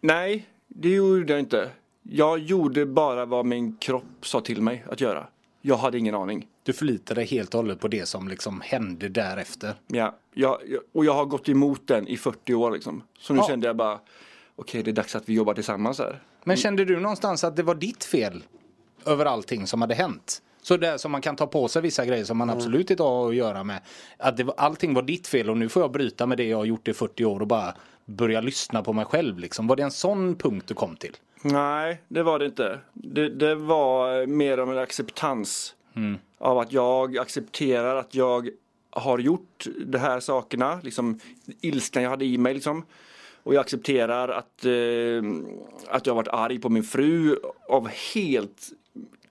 Nej, 0.00 0.46
det 0.68 0.88
gjorde 0.88 1.32
jag 1.32 1.40
inte. 1.40 1.70
Jag 2.02 2.38
gjorde 2.38 2.86
bara 2.86 3.24
vad 3.24 3.46
min 3.46 3.76
kropp 3.76 4.04
sa 4.22 4.40
till 4.40 4.62
mig 4.62 4.84
att 4.90 5.00
göra. 5.00 5.26
Jag 5.62 5.76
hade 5.76 5.98
ingen 5.98 6.14
aning. 6.14 6.46
Du 6.62 6.72
förlitade 6.72 7.20
dig 7.20 7.26
helt 7.28 7.54
och 7.54 7.58
hållet 7.60 7.80
på 7.80 7.88
det 7.88 8.08
som 8.08 8.28
liksom 8.28 8.60
hände 8.64 9.08
därefter. 9.08 9.74
Ja, 9.86 10.18
jag, 10.34 10.58
och 10.92 11.04
jag 11.04 11.14
har 11.14 11.24
gått 11.24 11.48
emot 11.48 11.86
den 11.86 12.08
i 12.08 12.16
40 12.16 12.54
år 12.54 12.70
liksom. 12.70 13.02
Så 13.18 13.32
nu 13.32 13.38
Ja. 13.40 13.46
kände 13.48 13.66
jag 13.66 13.76
bara, 13.76 13.98
okej 14.58 14.82
det 14.82 14.90
är 14.90 14.92
dags 14.92 15.16
att 15.16 15.28
vi 15.28 15.34
jobbar 15.34 15.54
tillsammans 15.54 15.98
här. 15.98 16.22
Men 16.44 16.56
kände 16.56 16.84
du 16.84 17.00
någonstans 17.00 17.44
att 17.44 17.56
det 17.56 17.62
var 17.62 17.74
ditt 17.74 18.04
fel 18.04 18.44
över 19.06 19.24
allting 19.24 19.66
som 19.66 19.80
hade 19.80 19.94
hänt? 19.94 20.42
Så 20.62 20.76
där 20.76 20.98
som 20.98 21.12
man 21.12 21.20
kan 21.20 21.36
ta 21.36 21.46
på 21.46 21.68
sig 21.68 21.82
vissa 21.82 22.06
grejer 22.06 22.24
som 22.24 22.38
man 22.38 22.50
absolut 22.50 22.90
inte 22.90 23.02
har 23.02 23.28
att 23.28 23.34
göra 23.34 23.64
med. 23.64 23.80
Att 24.16 24.36
det 24.36 24.44
var, 24.44 24.54
allting 24.58 24.94
var 24.94 25.02
ditt 25.02 25.26
fel 25.26 25.50
och 25.50 25.56
nu 25.56 25.68
får 25.68 25.82
jag 25.82 25.92
bryta 25.92 26.26
med 26.26 26.38
det 26.38 26.44
jag 26.44 26.56
har 26.56 26.64
gjort 26.64 26.88
i 26.88 26.92
40 26.92 27.24
år 27.24 27.40
och 27.40 27.46
bara 27.46 27.74
börja 28.04 28.40
lyssna 28.40 28.82
på 28.82 28.92
mig 28.92 29.04
själv 29.04 29.38
liksom. 29.38 29.66
Var 29.66 29.76
det 29.76 29.82
en 29.82 29.90
sån 29.90 30.36
punkt 30.36 30.64
du 30.68 30.74
kom 30.74 30.96
till? 30.96 31.16
Nej, 31.42 32.02
det 32.08 32.22
var 32.22 32.38
det 32.38 32.46
inte. 32.46 32.80
Det, 32.92 33.28
det 33.28 33.54
var 33.54 34.26
mer 34.26 34.60
om 34.60 34.70
en 34.70 34.78
acceptans. 34.78 35.74
Av 36.38 36.58
att 36.58 36.72
jag 36.72 37.18
accepterar 37.18 37.96
att 37.96 38.14
jag 38.14 38.48
har 38.90 39.18
gjort 39.18 39.66
de 39.86 39.98
här 39.98 40.20
sakerna. 40.20 40.80
Liksom 40.82 41.20
ilskan 41.60 42.02
jag 42.02 42.10
hade 42.10 42.24
i 42.24 42.38
mig 42.38 42.54
liksom. 42.54 42.84
Och 43.42 43.54
jag 43.54 43.60
accepterar 43.60 44.28
att, 44.28 44.64
eh, 44.64 45.22
att 45.88 46.06
jag 46.06 46.14
har 46.14 46.22
varit 46.22 46.28
arg 46.28 46.58
på 46.58 46.68
min 46.68 46.82
fru 46.82 47.36
av 47.68 47.88
helt 48.14 48.68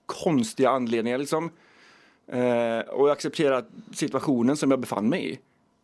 konstiga 0.06 0.70
anledningar 0.70 1.18
liksom. 1.18 1.50
Eh, 2.26 2.78
och 2.78 3.12
acceptera 3.12 3.62
situationen 3.92 4.56
som 4.56 4.70
jag 4.70 4.80
befann 4.80 5.08
mig 5.08 5.32
i. 5.32 5.38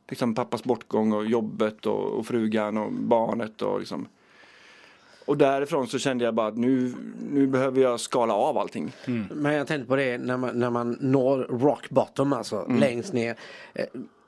Liksom 0.08 0.34
pappas 0.34 0.64
bortgång 0.64 1.12
och 1.12 1.26
jobbet 1.26 1.86
och, 1.86 2.18
och 2.18 2.26
frugan 2.26 2.76
och 2.76 2.92
barnet 2.92 3.62
och 3.62 3.78
liksom. 3.78 4.08
Och 5.26 5.36
därifrån 5.36 5.86
så 5.86 5.98
kände 5.98 6.24
jag 6.24 6.34
bara 6.34 6.46
att 6.46 6.56
nu, 6.56 6.94
nu 7.30 7.46
behöver 7.46 7.80
jag 7.80 8.00
skala 8.00 8.34
av 8.34 8.58
allting. 8.58 8.92
Men 9.30 9.54
jag 9.54 9.66
tänkte 9.66 9.88
på 9.88 9.96
det 9.96 10.18
när 10.18 10.36
man, 10.36 10.58
när 10.58 10.70
man 10.70 10.98
når 11.00 11.38
rock 11.38 11.90
bottom 11.90 12.32
alltså 12.32 12.66
längst 12.68 13.12
ner. 13.12 13.36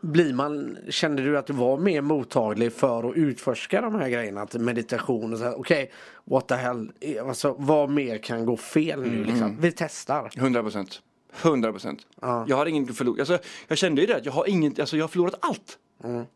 Blir 0.06 0.32
man, 0.34 0.78
kände 0.88 1.22
du 1.22 1.38
att 1.38 1.46
du 1.46 1.52
var 1.52 1.78
mer 1.78 2.00
mottaglig 2.00 2.72
för 2.72 3.10
att 3.10 3.16
utforska 3.16 3.80
de 3.80 3.94
här 3.94 4.08
grejerna? 4.08 4.42
Att 4.42 4.54
meditation 4.54 5.32
och 5.32 5.38
så 5.38 5.52
okej, 5.52 5.92
what 6.24 6.48
the 6.48 6.54
hell, 6.54 6.92
alltså 7.28 7.56
vad 7.58 7.90
mer 7.90 8.18
kan 8.18 8.46
gå 8.46 8.56
fel 8.56 9.02
nu 9.02 9.24
liksom? 9.24 9.56
Vi 9.60 9.72
testar. 9.72 10.30
100 10.36 10.62
procent. 10.62 11.02
100 11.42 11.72
procent. 11.72 12.06
Ja. 12.20 12.44
Jag 12.48 12.56
har 12.56 12.66
inget 12.66 12.90
att 12.90 12.96
förlora. 12.96 13.20
Alltså, 13.20 13.38
jag 13.68 13.78
kände 13.78 14.00
ju 14.00 14.06
det, 14.06 14.20
jag 14.24 14.32
har 14.32 14.48
inget, 14.48 14.78
alltså 14.78 14.96
jag 14.96 15.04
har 15.04 15.08
förlorat 15.08 15.34
allt. 15.40 15.78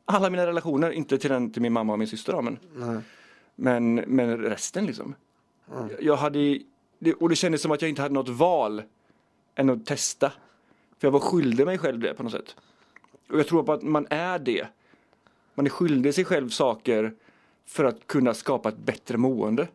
Alla 0.04 0.30
mina 0.30 0.46
relationer, 0.46 0.90
inte 0.90 1.18
till, 1.18 1.30
den, 1.30 1.52
till 1.52 1.62
min 1.62 1.72
mamma 1.72 1.92
och 1.92 1.98
min 1.98 2.08
syster 2.08 2.32
då, 2.32 2.42
men, 2.42 2.58
men, 3.56 3.94
men 3.94 4.38
resten 4.38 4.86
liksom. 4.86 5.14
Jag- 5.70 6.02
Jag 6.02 6.16
hade, 6.16 6.58
och 7.20 7.28
det 7.28 7.36
kändes 7.36 7.62
som 7.62 7.70
att 7.70 7.82
jag 7.82 7.88
inte 7.88 8.02
hade 8.02 8.14
något 8.14 8.28
val 8.28 8.82
än 9.54 9.70
att 9.70 9.86
testa. 9.86 10.32
För 10.98 11.06
jag 11.06 11.12
var 11.12 11.20
skyldig 11.20 11.66
mig 11.66 11.78
själv 11.78 11.98
det 12.00 12.14
på 12.14 12.22
något 12.22 12.32
sätt. 12.32 12.56
Och 13.30 13.38
jag 13.38 13.46
tror 13.46 13.62
på 13.62 13.72
att 13.72 13.82
man 13.82 14.06
är 14.10 14.38
det. 14.38 14.66
Man 15.54 15.66
är 15.66 15.70
skyldig 15.70 16.14
sig 16.14 16.24
själv 16.24 16.48
saker 16.48 17.12
för 17.66 17.84
att 17.84 18.06
kunna 18.06 18.34
skapa 18.34 18.68
ett 18.68 18.78
bättre 18.78 19.16
mående. 19.16 19.68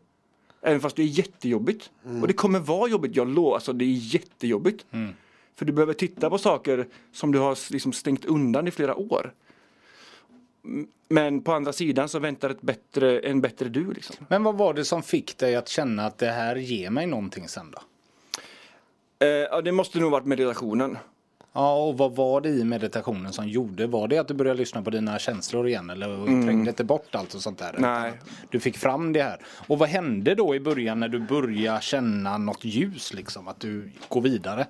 Även 0.62 0.80
fast 0.80 0.96
det 0.96 1.02
är 1.02 1.08
jättejobbigt. 1.08 1.92
Och 2.22 2.28
det 2.28 2.34
kommer 2.34 2.60
vara 2.60 2.90
jobbigt, 2.90 3.16
jag 3.16 3.28
lovar. 3.28 3.54
Alltså 3.56 3.74
det 3.74 3.86
är 3.86 4.14
jättejobbigt. 4.14 4.86
För 5.56 5.66
du 5.66 5.74
behöver 5.74 5.94
titta 5.94 6.30
på 6.30 6.38
saker 6.38 6.88
som 7.12 7.32
du 7.32 7.40
har 7.40 7.72
liksom 7.72 7.94
stängt 7.94 8.26
undan 8.26 8.68
i 8.68 8.72
flera 8.72 8.96
år. 8.96 9.34
Men 11.08 11.42
på 11.42 11.54
andra 11.54 11.74
sidan 11.74 12.10
så 12.10 12.20
väntar 12.20 12.50
ett 12.50 12.62
bättre, 12.62 13.20
en 13.20 13.42
bättre 13.42 13.70
du 13.70 13.94
liksom. 13.94 14.16
Men 14.30 14.44
vad 14.44 14.58
var 14.58 14.74
det 14.74 14.86
som 14.86 15.04
fick 15.04 15.38
dig 15.38 15.56
att 15.56 15.70
känna 15.70 16.06
att 16.06 16.18
det 16.18 16.32
här 16.32 16.56
ger 16.56 16.90
mig 16.90 17.08
någonting 17.08 17.48
sen 17.48 17.72
då? 17.72 17.80
Eh, 19.26 19.28
ja, 19.28 19.62
det 19.62 19.72
måste 19.72 20.00
nog 20.00 20.12
varit 20.12 20.26
meditationen. 20.26 20.98
Ja, 21.56 21.86
och 21.86 21.98
vad 21.98 22.16
var 22.16 22.42
det 22.42 22.50
i 22.50 22.64
meditationen 22.64 23.34
som 23.34 23.48
gjorde? 23.48 23.88
Var 23.88 24.08
det 24.08 24.18
att 24.18 24.28
du 24.28 24.34
började 24.34 24.58
lyssna 24.58 24.82
på 24.82 24.90
dina 24.90 25.20
känslor 25.20 25.68
igen 25.68 25.90
eller 25.90 26.26
trängde 26.26 26.70
inte 26.70 26.84
bort 26.84 27.16
allt 27.16 27.34
och 27.34 27.42
sånt 27.42 27.60
där? 27.60 27.76
Nej. 27.78 28.14
Du 28.50 28.60
fick 28.60 28.78
fram 28.78 29.14
det 29.14 29.24
här. 29.24 29.40
Och 29.68 29.80
vad 29.80 29.90
hände 29.90 30.36
då 30.36 30.56
i 30.56 30.60
början 30.60 31.00
när 31.00 31.08
du 31.08 31.20
började 31.20 31.82
känna 31.82 32.38
något 32.38 32.66
ljus 32.66 33.14
liksom? 33.14 33.48
Att 33.48 33.60
du 33.60 33.92
går 34.10 34.22
vidare? 34.22 34.68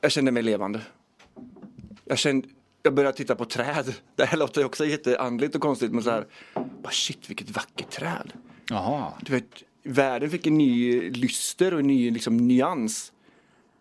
Jag 0.00 0.12
kände 0.12 0.30
mig 0.30 0.42
levande. 0.42 0.80
Jag 2.04 2.18
kände, 2.18 2.48
jag 2.82 2.94
började 2.94 3.16
titta 3.16 3.34
på 3.34 3.44
träd. 3.44 3.94
Det 4.16 4.24
här 4.24 4.38
låter 4.38 4.60
ju 4.60 4.66
också 4.66 4.86
jätteandligt 4.86 5.54
och 5.54 5.60
konstigt 5.60 5.92
men 5.92 6.02
så 6.02 6.10
här, 6.10 6.26
bara 6.54 6.92
shit 6.92 7.30
vilket 7.30 7.50
vackert 7.50 7.90
träd. 7.90 8.32
Jaha. 8.70 9.12
Du 9.20 9.32
vet, 9.32 9.62
världen 9.84 10.30
fick 10.30 10.46
en 10.46 10.58
ny 10.58 11.00
lyster 11.10 11.74
och 11.74 11.80
en 11.80 11.86
ny 11.86 12.10
liksom, 12.10 12.36
nyans. 12.36 13.12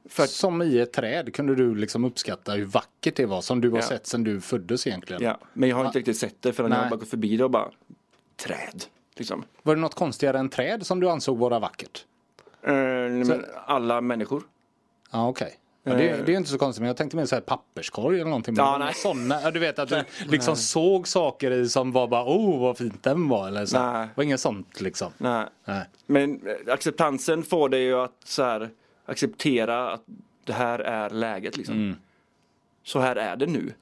För 0.10 0.25
Som 0.25 0.62
i 0.62 0.79
ett 0.79 0.93
träd 0.93 1.33
kunde 1.33 1.55
du 1.55 1.75
liksom 1.75 2.03
uppskatta 2.05 2.51
hur 2.51 2.65
vackert 2.65 3.15
det 3.15 3.25
var 3.25 3.41
som 3.41 3.62
du 3.62 3.69
har 3.69 3.77
Ja. 3.77 3.83
sett 3.83 4.07
sedan 4.07 4.24
du 4.24 4.41
föddes 4.41 4.88
egentligen. 4.88 5.24
ja, 5.24 5.38
men 5.53 5.69
jag 5.69 5.75
har 5.75 5.86
inte 5.86 6.00
riktigt 6.00 6.17
sett 6.17 6.41
det 6.41 6.53
förrän 6.53 6.72
jag 6.72 6.77
Nej. 6.77 6.83
har 6.83 6.89
bara 6.89 7.00
gått 7.00 7.10
förbi 7.10 7.38
det 7.38 7.43
och 7.43 7.51
bara 7.51 7.69
träd. 8.36 8.83
Liksom. 9.15 9.43
Var 9.63 9.75
det 9.75 9.81
något 9.81 9.95
konstigare 9.95 10.39
än 10.39 10.50
träd 10.50 10.86
som 10.86 11.00
du 11.00 11.10
ansåg 11.10 11.38
vara 11.38 11.60
vackert? 11.60 12.05
Eh, 12.62 12.74
men 12.74 13.45
alla 13.65 14.01
människor. 14.01 14.43
Ja, 15.12 15.27
okej. 15.29 15.60
Ja, 15.86 15.91
det, 15.93 15.98
det 15.98 16.07
är 16.10 16.27
ju 16.29 16.38
inte 16.38 16.50
så 16.50 16.57
konstigt, 16.57 16.81
men 16.81 16.88
jag 16.88 16.98
tänkte 16.98 17.17
mer 17.17 17.25
så 17.25 17.36
här 17.36 17.41
papperskorg 17.41 18.15
eller 18.15 18.29
någonting. 18.29 18.55
Ja, 18.57 18.77
nej. 18.77 18.93
Såna, 18.93 19.51
du 19.51 19.60
vet 19.60 19.79
att 19.79 19.89
du 19.89 20.03
liksom 20.27 20.55
såg 20.55 21.07
saker 21.07 21.51
i 21.51 21.69
som 21.69 21.91
var 21.91 22.07
bara, 22.07 22.24
oh 22.25 22.60
vad 22.62 22.77
fint 22.77 23.03
den 23.03 23.29
var. 23.29 23.48
Eller 23.48 23.65
så. 23.65 23.79
Nej. 23.91 24.07
Det 24.07 24.12
var 24.15 24.24
inget 24.24 24.39
sånt 24.39 24.81
liksom. 24.81 25.12
Nej. 25.17 25.45
Nej. 25.65 25.86
Men 26.05 26.48
eh, 26.48 26.74
acceptansen 26.74 27.43
får 27.43 27.69
dig 27.69 27.81
ju 27.83 27.95
att 27.95 28.17
så 28.25 28.43
här, 28.43 28.69
acceptera 29.05 29.91
att 29.91 30.03
det 30.43 30.53
här 30.53 30.79
är 30.79 31.10
läget 31.10 31.57
liksom. 31.57 31.95
Så 32.83 33.00
här 33.00 33.15
är 33.15 33.36
det 33.36 33.45
nu. 33.45 33.74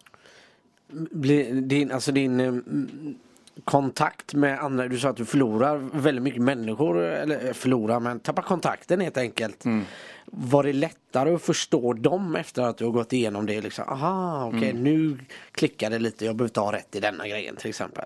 Din, 1.62 1.92
alltså 1.92 2.12
din 2.12 2.40
eh, 2.40 2.48
mm, 2.48 3.16
kontakt 3.64 4.34
med 4.34 4.60
andra, 4.60 4.88
du 4.88 5.00
sa 5.00 5.10
att 5.10 5.18
du 5.18 5.26
förlorar 5.26 5.78
väldigt 5.94 6.24
mycket 6.24 6.42
människor, 6.42 7.04
eller 7.04 7.48
eh, 7.48 7.54
förlorar 7.54 8.00
men 8.00 8.20
tappar 8.20 8.44
kontakten 8.44 9.02
helt 9.02 9.18
enkelt. 9.18 9.64
Var 10.26 10.64
det 10.64 10.74
lättare 10.74 11.34
att 11.34 11.42
förstå 11.42 11.94
dem 11.94 12.36
efter 12.36 12.62
att 12.62 12.78
du 12.78 12.86
har 12.86 12.92
gått 12.92 13.14
igenom 13.14 13.46
det? 13.46 13.62
Liksom, 13.62 13.86
aha, 13.88 14.46
okej 14.48 14.74
nu 14.74 15.18
klickar 15.52 15.90
det 15.90 16.00
lite, 16.00 16.26
jag 16.26 16.36
behöver 16.36 16.50
inte 16.50 16.60
ha 16.60 16.74
rätt 16.74 16.96
i 16.96 17.00
denna 17.00 17.28
grejen 17.28 17.56
till 17.56 17.70
exempel. 17.70 18.06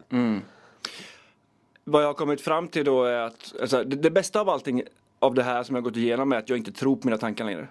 Vad 1.83 2.03
jag 2.03 2.07
har 2.07 2.13
kommit 2.13 2.41
fram 2.41 2.67
till 2.67 2.85
då 2.85 3.03
är 3.03 3.19
att 3.19 3.53
alltså, 3.61 3.83
det, 3.83 3.95
det 3.95 4.11
bästa 4.11 4.41
av 4.41 4.49
allting 4.49 4.83
av 5.25 5.33
det 5.33 5.43
här 5.43 5.63
som 5.63 5.75
jag 5.75 5.83
gått 5.83 5.95
igenom 5.97 6.31
är 6.31 6.35
att 6.37 6.49
jag 6.49 6.57
inte 6.57 6.71
tror 6.71 6.95
på 6.95 7.07
mina 7.07 7.17
tankar 7.17 7.45
längre. 7.45 7.67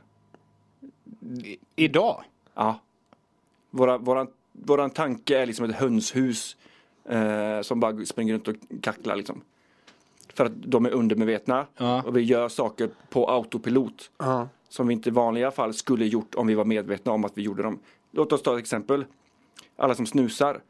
Idag? 1.76 2.24
Ja. 2.54 2.80
Våra, 3.70 3.98
våran, 3.98 4.26
våran 4.52 4.90
tanke 4.90 5.38
är 5.38 5.46
liksom 5.46 5.70
ett 5.70 5.76
hönshus 5.76 6.56
eh, 7.08 7.60
som 7.62 7.80
bara 7.80 8.04
springer 8.06 8.34
runt 8.34 8.48
och 8.48 8.54
kacklar 8.80 9.16
liksom. 9.16 9.40
För 10.34 10.44
att 10.46 10.52
de 10.54 10.86
är 10.86 10.90
undermedvetna 10.90 11.66
Ja. 11.76 12.02
och 12.02 12.16
vi 12.16 12.20
gör 12.20 12.48
saker 12.48 12.90
på 13.10 13.30
autopilot. 13.30 14.10
Ja. 14.18 14.48
Som 14.68 14.86
vi 14.86 14.94
inte 14.94 15.08
i 15.08 15.12
vanliga 15.12 15.50
fall 15.50 15.74
skulle 15.74 16.04
gjort 16.06 16.34
om 16.34 16.46
vi 16.46 16.54
var 16.54 16.64
medvetna 16.64 17.12
om 17.12 17.24
att 17.24 17.38
vi 17.38 17.42
gjorde 17.42 17.62
dem. 17.62 17.78
Låt 18.10 18.32
oss 18.32 18.42
ta 18.42 18.54
ett 18.54 18.60
exempel. 18.60 19.04
Alla 19.76 19.94
som 19.94 20.06
snusar. 20.06 20.60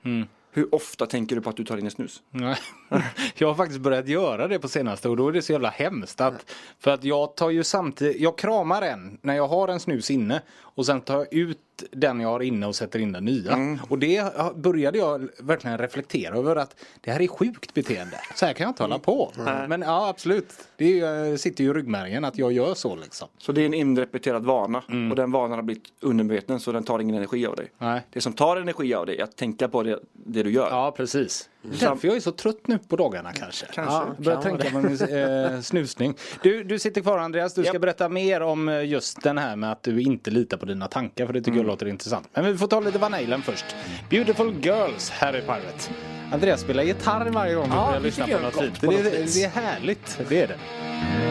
Hur 0.56 0.75
ofta 0.75 1.06
tänker 1.06 1.37
du 1.37 1.42
på 1.42 1.50
att 1.50 1.56
du 1.56 1.64
tar 1.64 1.76
in 1.76 1.84
en 1.84 1.90
snus? 1.90 2.23
Nej. 2.30 2.56
Jag 3.34 3.49
har 3.49 3.54
faktiskt 3.54 3.80
börjat 3.80 4.08
göra 4.08 4.49
det 4.49 4.58
på 4.58 4.68
senaste 4.68 5.08
och 5.08 5.16
då 5.16 5.28
är 5.28 5.32
det 5.32 5.42
så 5.42 5.52
jävla 5.52 5.70
hemskt. 5.70 6.20
Att, 6.20 6.50
för 6.78 6.90
att 6.90 7.04
jag 7.04 7.37
tar 7.37 7.50
ju 7.50 7.64
samtidigt, 7.64 8.20
jag 8.20 8.38
kramar 8.38 8.82
en 8.82 9.18
när 9.23 9.34
jag 9.34 9.49
har 9.49 9.68
en 9.68 9.80
snus 9.80 10.11
inne 10.11 10.42
och 10.61 10.87
sen 10.87 11.00
tar 11.00 11.14
jag 11.14 11.32
ut 11.34 11.58
den 11.90 12.20
jag 12.20 12.28
har 12.28 12.40
inne 12.42 12.66
och 12.66 12.76
sätter 12.76 12.98
in 12.98 13.12
den 13.12 13.24
nya. 13.24 13.78
Och 13.88 13.98
det 13.98 14.24
började 14.56 14.98
jag 14.98 15.28
verkligen 15.38 15.78
reflektera 15.78 16.36
över 16.38 16.56
att 16.56 16.76
det 17.00 17.10
här 17.10 17.22
är 17.22 17.26
sjukt 17.26 17.74
beteende. 17.74 18.16
Så 18.34 18.46
här 18.46 18.52
kan 18.52 18.64
jag 18.64 18.70
inte 18.70 18.82
hålla 18.82 18.98
på. 18.98 19.32
Men 19.68 19.80
ja 19.82 20.08
absolut, 20.08 20.52
det 20.76 20.84
ju- 20.84 21.38
sitter 21.38 21.64
ju 21.64 21.70
i 21.70 21.72
ryggmärgen 21.72 22.24
att 22.24 22.38
jag 22.38 22.52
gör 22.52 22.74
så 22.74 22.96
liksom. 22.96 23.28
Så 23.38 23.52
det 23.52 23.60
är 23.62 23.66
en 23.66 23.74
inrepeterad 23.74 24.44
vana 24.44 24.82
och 25.10 25.16
den 25.16 25.32
vanan 25.32 25.52
har 25.58 25.62
blivit 25.62 25.84
undermedveten 26.00 26.60
så 26.60 26.72
den 26.72 26.84
tar 26.84 26.98
ingen 26.98 27.16
energi 27.16 27.46
av 27.46 27.56
dig. 27.56 27.70
Nej. 27.78 28.00
Det 28.12 28.20
som 28.20 28.32
tar 28.32 28.56
energi 28.56 28.94
av 28.94 29.06
dig 29.06 29.18
är 29.18 29.24
att 29.24 29.36
tänka 29.36 29.68
på 29.68 29.82
det, 29.82 29.98
det 30.12 30.42
du 30.42 30.50
gör. 30.50 30.68
Ja 30.70 30.94
precis. 30.96 31.48
Är 31.64 31.86
därför 31.88 32.08
jag 32.08 32.16
är 32.16 32.20
så 32.20 32.32
trött 32.32 32.66
nu 32.66 32.78
på 32.78 32.96
dagarna 32.96 33.32
kanske. 33.32 33.66
Kanske. 33.72 33.94
Ja, 33.94 34.14
börjar 34.18 34.42
Kan 34.42 34.58
tänka 34.58 34.70
på 34.70 34.78
min 34.80 35.52
eh, 35.54 35.60
snusning. 35.60 36.14
Du, 36.42 36.64
du 36.64 36.78
sitter 36.78 37.00
kvar 37.00 37.18
Andreas, 37.18 37.54
du 37.54 37.62
ska 37.62 37.72
Japp. 37.72 37.82
berätta 37.82 38.08
mer 38.08 38.40
om 38.40 38.68
eh, 38.68 38.84
just 38.86 39.22
den 39.22 39.38
här 39.38 39.56
med 39.56 39.72
att 39.72 39.82
du 39.82 40.00
inte 40.02 40.30
litar 40.30 40.56
på 40.56 40.66
dina 40.66 40.88
tankar 40.88 41.26
för 41.26 41.32
det 41.32 41.42
tycker 41.42 41.63
Mm. 41.64 41.73
låter 41.73 41.87
intressant. 41.88 42.28
Men 42.35 42.44
vi 42.52 42.59
får 42.59 42.66
ta 42.66 42.80
lite 42.80 42.99
Van 42.99 43.12
Halen 43.12 43.42
först. 43.42 43.64
Beautiful 44.11 44.54
Girls, 44.62 45.11
Harry 45.11 45.40
Pirate. 45.40 45.90
Andreas 46.33 46.61
spelar 46.61 46.83
gitarr 46.83 47.26
varje 47.30 47.54
gång 47.54 47.64
vi 47.64 47.71
Ja, 47.75 47.85
börjar 47.87 48.00
det 48.00 48.06
lyssna 48.06 48.25
tycker 48.25 48.38
på 48.38 48.44
något 48.44 48.61
fint. 48.61 48.80
Det, 48.80 49.11
vis. 49.21 49.35
det 49.35 49.44
är 49.44 49.49
härligt, 49.62 50.21
det 50.28 50.40
är 50.42 50.49
det. 50.49 51.23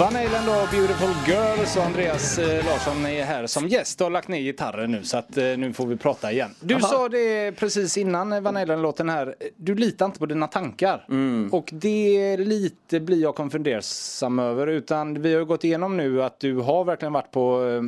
Van 0.00 0.14
Halen 0.14 0.46
då, 0.46 0.68
Beautiful 0.72 1.14
Girls 1.26 1.76
och 1.76 1.82
Andreas 1.82 2.38
eh, 2.38 2.66
Larsson 2.66 3.06
är 3.06 3.24
här 3.24 3.46
som 3.46 3.68
gäst 3.68 4.00
och 4.00 4.04
har 4.04 4.10
lagt 4.10 4.28
ner 4.28 4.40
gitarren 4.40 4.92
nu 4.92 5.02
så 5.02 5.16
att 5.16 5.36
eh, 5.36 5.44
nu 5.44 5.72
får 5.72 5.86
vi 5.86 5.96
prata 5.96 6.32
igen. 6.32 6.50
Du 6.60 6.80
sa 6.80 7.08
det 7.08 7.52
precis 7.52 7.96
innan 7.96 8.32
eh, 8.32 8.40
Van 8.40 8.56
Halen-låten 8.56 9.08
här, 9.08 9.34
du 9.56 9.74
litar 9.74 10.06
inte 10.06 10.18
på 10.18 10.26
dina 10.26 10.46
tankar. 10.46 11.06
Och 11.50 11.70
det 11.72 12.36
lite 12.36 13.00
blir 13.00 13.22
jag 13.22 13.34
konfundersam 13.34 14.38
över 14.38 14.66
utan 14.66 15.22
vi 15.22 15.34
har 15.34 15.44
gått 15.44 15.64
igenom 15.64 15.96
nu 15.96 16.22
att 16.22 16.40
du 16.40 16.56
har 16.56 16.84
verkligen 16.84 17.12
varit 17.12 17.30
på 17.30 17.64
eh, 17.64 17.82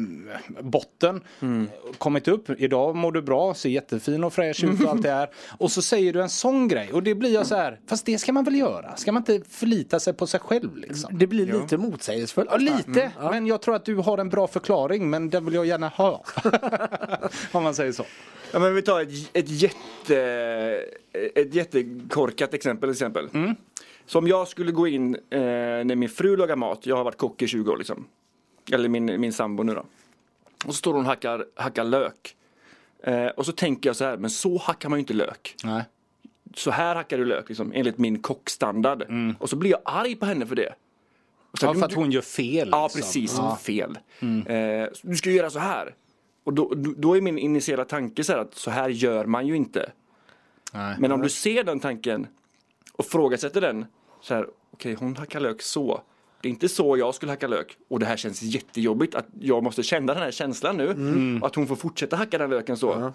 botten, 0.62 1.20
kommit 1.98 2.28
upp, 2.28 2.50
idag 2.60 2.96
mår 2.96 3.12
du 3.12 3.22
bra, 3.22 3.54
ser 3.54 3.70
jättefin 3.70 4.24
och 4.24 4.32
fräsch 4.32 4.64
ut 4.64 4.84
och 4.84 4.90
allt 4.90 5.02
det 5.02 5.10
här. 5.10 5.30
Och 5.58 5.72
så 5.72 5.82
säger 5.82 6.12
du 6.12 6.22
en 6.22 6.30
sån 6.30 6.68
grej 6.68 6.92
och 6.92 7.02
det 7.02 7.14
blir 7.14 7.34
jag 7.34 7.46
så 7.46 7.54
här, 7.54 7.80
fast 7.86 8.06
det 8.06 8.18
ska 8.18 8.32
man 8.32 8.44
väl 8.44 8.56
göra? 8.56 8.96
Ska 8.96 9.12
man 9.12 9.20
inte 9.20 9.50
förlita 9.50 10.00
sig 10.00 10.12
på 10.12 10.26
sig 10.26 10.40
själv 10.40 10.76
liksom? 10.76 11.18
Det 11.18 11.26
blir 11.26 11.46
lite 11.46 11.78
motsägelsefullt. 12.02 12.48
Ja, 12.50 12.56
lite. 12.56 13.12
Men 13.20 13.46
jag 13.46 13.60
tror 13.60 13.74
att 13.74 13.84
du 13.84 13.96
har 13.96 14.18
en 14.18 14.28
bra 14.28 14.46
förklaring. 14.46 15.10
Men 15.10 15.30
den 15.30 15.44
vill 15.44 15.54
jag 15.54 15.66
gärna 15.66 15.88
ha. 15.88 16.24
Om 17.52 17.62
man 17.62 17.74
säger 17.74 17.92
så. 17.92 18.04
Ja, 18.52 18.58
men 18.58 18.74
vi 18.74 18.82
tar 18.82 19.00
ett, 19.00 19.08
ett, 19.32 19.48
jätte, 19.48 20.16
ett 21.12 21.54
jättekorkat 21.54 22.54
exempel. 22.54 22.90
exempel. 22.90 23.28
Så 24.06 24.18
om 24.18 24.28
jag 24.28 24.48
skulle 24.48 24.72
gå 24.72 24.88
in 24.88 25.14
eh, 25.14 25.40
när 25.40 25.96
min 25.96 26.08
fru 26.08 26.36
lagar 26.36 26.56
mat, 26.56 26.86
jag 26.86 26.96
har 26.96 27.04
varit 27.04 27.18
kock 27.18 27.42
i 27.42 27.46
20 27.46 27.72
år 27.72 27.76
liksom. 27.76 28.06
Eller 28.72 28.88
min, 28.88 29.20
min 29.20 29.32
sambo 29.32 29.62
nu 29.62 29.74
då. 29.74 29.84
Och 30.64 30.72
så 30.74 30.78
står 30.78 30.92
hon 30.92 31.00
och 31.00 31.06
hackar, 31.06 31.44
hackar 31.54 31.84
lök. 31.84 32.36
Eh, 33.02 33.26
och 33.26 33.46
så 33.46 33.52
tänker 33.52 33.88
jag 33.88 33.96
så 33.96 34.04
här, 34.04 34.16
men 34.16 34.30
så 34.30 34.58
hackar 34.58 34.88
man 34.88 34.98
ju 34.98 35.00
inte 35.00 35.14
lök. 35.14 35.54
Nej. 35.64 35.82
så 36.54 36.70
här 36.70 36.94
hackar 36.94 37.18
du 37.18 37.24
lök 37.24 37.48
liksom, 37.48 37.72
enligt 37.74 37.98
min 37.98 38.22
kockstandard. 38.22 39.04
Och 39.38 39.50
så 39.50 39.56
blir 39.56 39.70
jag 39.70 39.80
arg 39.84 40.14
på 40.16 40.26
henne 40.26 40.46
för 40.46 40.56
det. 40.56 40.74
Ja, 41.60 41.74
för 41.74 41.84
att 41.84 41.92
hon 41.92 42.10
gör 42.10 42.20
fel. 42.22 42.68
Ja, 42.72 42.82
liksom. 42.84 43.00
precis. 43.00 43.34
Ja. 43.38 43.56
Fel. 43.56 43.98
Eh, 44.46 44.88
du 45.02 45.16
ska 45.16 45.30
göra 45.30 45.50
så 45.50 45.58
här. 45.58 45.94
Och 46.44 46.52
då, 46.52 46.72
då- 46.96 47.16
är 47.16 47.20
min 47.20 47.38
initiala 47.38 47.84
tanke 47.84 48.24
så 48.24 48.32
här 48.32 48.38
att 48.38 48.54
så 48.54 48.70
här 48.70 48.88
gör 48.88 49.24
man 49.24 49.46
ju 49.46 49.56
inte. 49.56 49.92
Nej. 50.72 50.96
Men 50.98 51.12
om 51.12 51.22
du 51.22 51.28
ser 51.28 51.64
den 51.64 51.80
tanken 51.80 52.26
och 52.92 53.04
frågasätter 53.06 53.60
den. 53.60 53.86
Så 54.20 54.34
här, 54.34 54.46
okej 54.70 54.94
hon 54.94 55.16
hackar 55.16 55.40
lök 55.40 55.62
så. 55.62 56.00
Det 56.40 56.48
är 56.48 56.50
inte 56.50 56.68
så 56.68 56.96
jag 56.96 57.14
skulle 57.14 57.32
hacka 57.32 57.46
lök. 57.48 57.76
Och 57.88 57.98
det 58.00 58.06
här 58.06 58.16
känns 58.16 58.42
jättejobbigt 58.42 59.14
att 59.14 59.26
jag 59.40 59.62
måste 59.62 59.82
känna 59.82 60.14
den 60.14 60.22
här 60.22 60.30
känslan 60.30 60.76
nu. 60.76 61.38
Och 61.40 61.46
att 61.46 61.54
hon 61.54 61.66
får 61.66 61.76
fortsätta 61.76 62.16
hacka 62.16 62.38
den 62.38 62.50
löken 62.50 62.76
så. 62.76 62.92
Eh, 62.92 63.10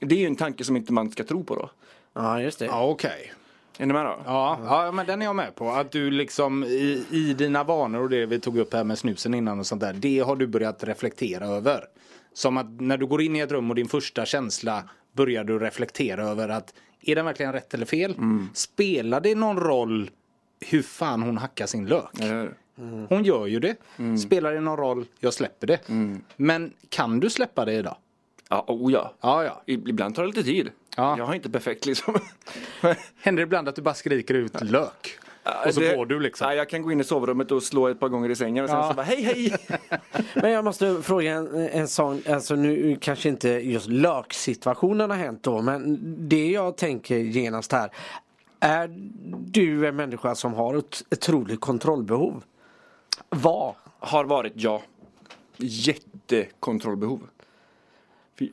det 0.00 0.14
är 0.14 0.18
ju 0.18 0.26
en 0.26 0.36
tanke 0.36 0.64
som 0.64 0.76
inte 0.76 0.92
man 0.92 1.10
ska 1.10 1.24
tro 1.24 1.44
på 1.44 1.54
då. 1.54 1.70
Ja, 2.14 2.40
just 2.42 2.58
det. 2.58 2.64
Ja, 2.64 2.86
okej. 2.88 3.32
Är 3.78 3.86
ni 3.86 3.92
med 3.92 4.04
då? 4.06 4.18
Ja, 4.24 4.58
ja, 4.64 4.92
men 4.92 5.06
den 5.06 5.22
är 5.22 5.26
jag 5.26 5.36
med 5.36 5.54
på. 5.54 5.70
Att 5.70 5.90
du 5.92 6.10
liksom 6.10 6.64
i, 6.64 7.04
i 7.10 7.34
dina 7.34 7.64
vanor 7.64 8.00
och 8.02 8.10
det 8.10 8.26
vi 8.26 8.40
tog 8.40 8.58
upp 8.58 8.72
här 8.74 8.84
med 8.84 8.98
snusen 8.98 9.34
innan 9.34 9.58
och 9.58 9.66
sånt 9.66 9.80
där. 9.80 9.92
Det 9.92 10.18
har 10.18 10.36
du 10.36 10.46
börjat 10.46 10.84
reflektera 10.84 11.46
över. 11.46 11.84
Som 12.34 12.56
att 12.56 12.80
när 12.80 12.96
du 12.96 13.06
går 13.06 13.22
in 13.22 13.36
i 13.36 13.38
ett 13.38 13.52
rum 13.52 13.70
och 13.70 13.76
din 13.76 13.88
första 13.88 14.24
känsla 14.26 14.82
börjar 15.12 15.44
du 15.44 15.58
reflektera 15.58 16.22
över 16.24 16.48
att 16.48 16.74
är 17.02 17.14
den 17.14 17.24
verkligen 17.24 17.52
rätt 17.52 17.74
eller 17.74 17.86
fel? 17.86 18.14
Spelar 18.54 19.20
det 19.20 19.34
någon 19.34 19.56
roll 19.60 20.10
hur 20.70 20.82
fan 20.82 21.22
hon 21.22 21.38
hackar 21.38 21.66
sin 21.66 21.86
lök? 21.86 22.20
Eh, 22.20 22.44
Hon 23.08 23.24
gör 23.24 23.46
ju 23.46 23.60
det. 23.60 23.76
Spelar 24.18 24.52
det 24.52 24.60
någon 24.60 24.76
roll? 24.76 25.04
Jag 25.20 25.34
släpper 25.34 25.66
det. 25.66 25.78
Men 26.36 26.72
kan 26.88 27.20
du 27.20 27.30
släppa 27.30 27.64
det 27.64 27.72
idag? 27.72 27.96
Ja, 28.52 28.64
oh 28.68 28.92
ja. 28.92 29.12
Ja, 29.20 29.44
ja. 29.44 29.62
Ibland 29.66 30.14
tar 30.14 30.22
det 30.22 30.28
lite 30.28 30.42
tid. 30.42 30.70
Ja. 30.96 31.18
Jag 31.18 31.26
har 31.26 31.34
inte 31.34 31.50
perfekt 31.50 31.86
liksom. 31.86 32.14
Händer 33.20 33.42
det 33.42 33.42
ibland 33.42 33.68
att 33.68 33.76
du 33.76 33.82
bara 33.82 33.94
skriker 33.94 34.34
ut 34.34 34.60
lök? 34.60 35.18
Och 35.66 35.74
så 35.74 35.80
Det- 35.80 35.96
går 35.96 36.06
du 36.06 36.20
liksom? 36.20 36.46
Nej, 36.48 36.56
jag 36.56 36.68
kan 36.68 36.82
gå 36.82 36.92
in 36.92 37.00
i 37.00 37.04
sovrummet 37.04 37.52
och 37.52 37.62
slå 37.62 37.88
ett 37.88 38.00
par 38.00 38.08
gånger 38.08 38.28
i 38.30 38.36
sängen 38.36 38.64
och 38.64 38.70
sen 38.70 38.78
Ja. 38.78 38.88
så 38.88 38.94
bara 38.94 39.02
hej 39.02 39.22
hej. 39.22 39.56
Men 40.34 40.50
jag 40.50 40.64
måste 40.64 41.02
fråga 41.02 41.32
en, 41.32 41.68
en 41.68 41.88
sån, 41.88 42.22
alltså 42.28 42.54
nu 42.54 42.96
kanske 43.00 43.28
inte 43.28 43.48
just 43.48 43.86
löksituationen 43.88 45.10
har 45.10 45.16
hänt 45.16 45.42
då, 45.42 45.62
men 45.62 45.98
det 46.28 46.50
jag 46.50 46.76
tänker 46.76 47.16
genast 47.16 47.72
här. 47.72 47.90
Är 48.60 48.88
du 49.52 49.86
en 49.86 49.96
människa 49.96 50.34
som 50.34 50.54
har 50.54 50.74
ett, 50.74 51.04
ett 51.10 51.20
troligt 51.20 51.60
kontrollbehov? 51.60 52.44
Vad? 53.28 53.74
Har 53.98 54.24
varit 54.24 54.52
ja. 54.56 54.82
Jättekontrollbehov. 55.56 57.20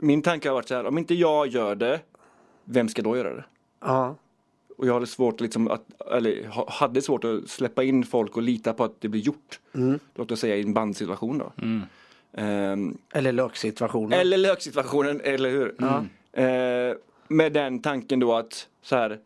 Min 0.02 0.22
tanke 0.22 0.50
har 0.50 0.54
varit 0.54 0.68
så 0.68 0.76
här, 0.76 0.86
om 0.86 0.98
inte 0.98 1.14
jag 1.16 1.48
gör 1.48 1.76
det, 1.76 2.00
vem 2.64 2.88
ska 2.90 3.02
då 3.02 3.18
göra 3.18 3.34
det? 3.36 3.44
Ja. 3.82 4.16
Och 4.78 4.88
jag 4.88 4.94
hade 4.94 5.08
svårt 5.08 5.42
liksom 5.42 5.68
att, 5.68 6.02
eller 6.12 6.48
ha- 6.48 6.70
hade 6.72 7.02
svårt 7.02 7.24
att 7.24 7.50
släppa 7.50 7.84
in 7.84 8.04
folk 8.04 8.38
och 8.38 8.44
lita 8.44 8.74
på 8.74 8.84
att 8.84 9.02
det 9.02 9.08
blir 9.08 9.22
gjort. 9.22 9.60
Låt 10.16 10.32
oss 10.32 10.40
säga 10.40 10.56
i 10.56 10.62
en 10.62 10.74
bandsituation 10.74 11.38
då. 11.38 11.52
Ehm, 12.34 12.98
Eller 13.14 13.32
löksituationen? 13.32 14.20
eller 14.20 14.38
löksituationen, 14.38 15.22
eller 15.24 15.50
hur? 15.50 15.76
Eh, 16.34 16.96
med 17.28 17.54
den 17.54 17.82
tanken 17.82 18.20
då 18.20 18.34
att 18.36 18.68
så 18.82 18.96
här, 18.96 19.20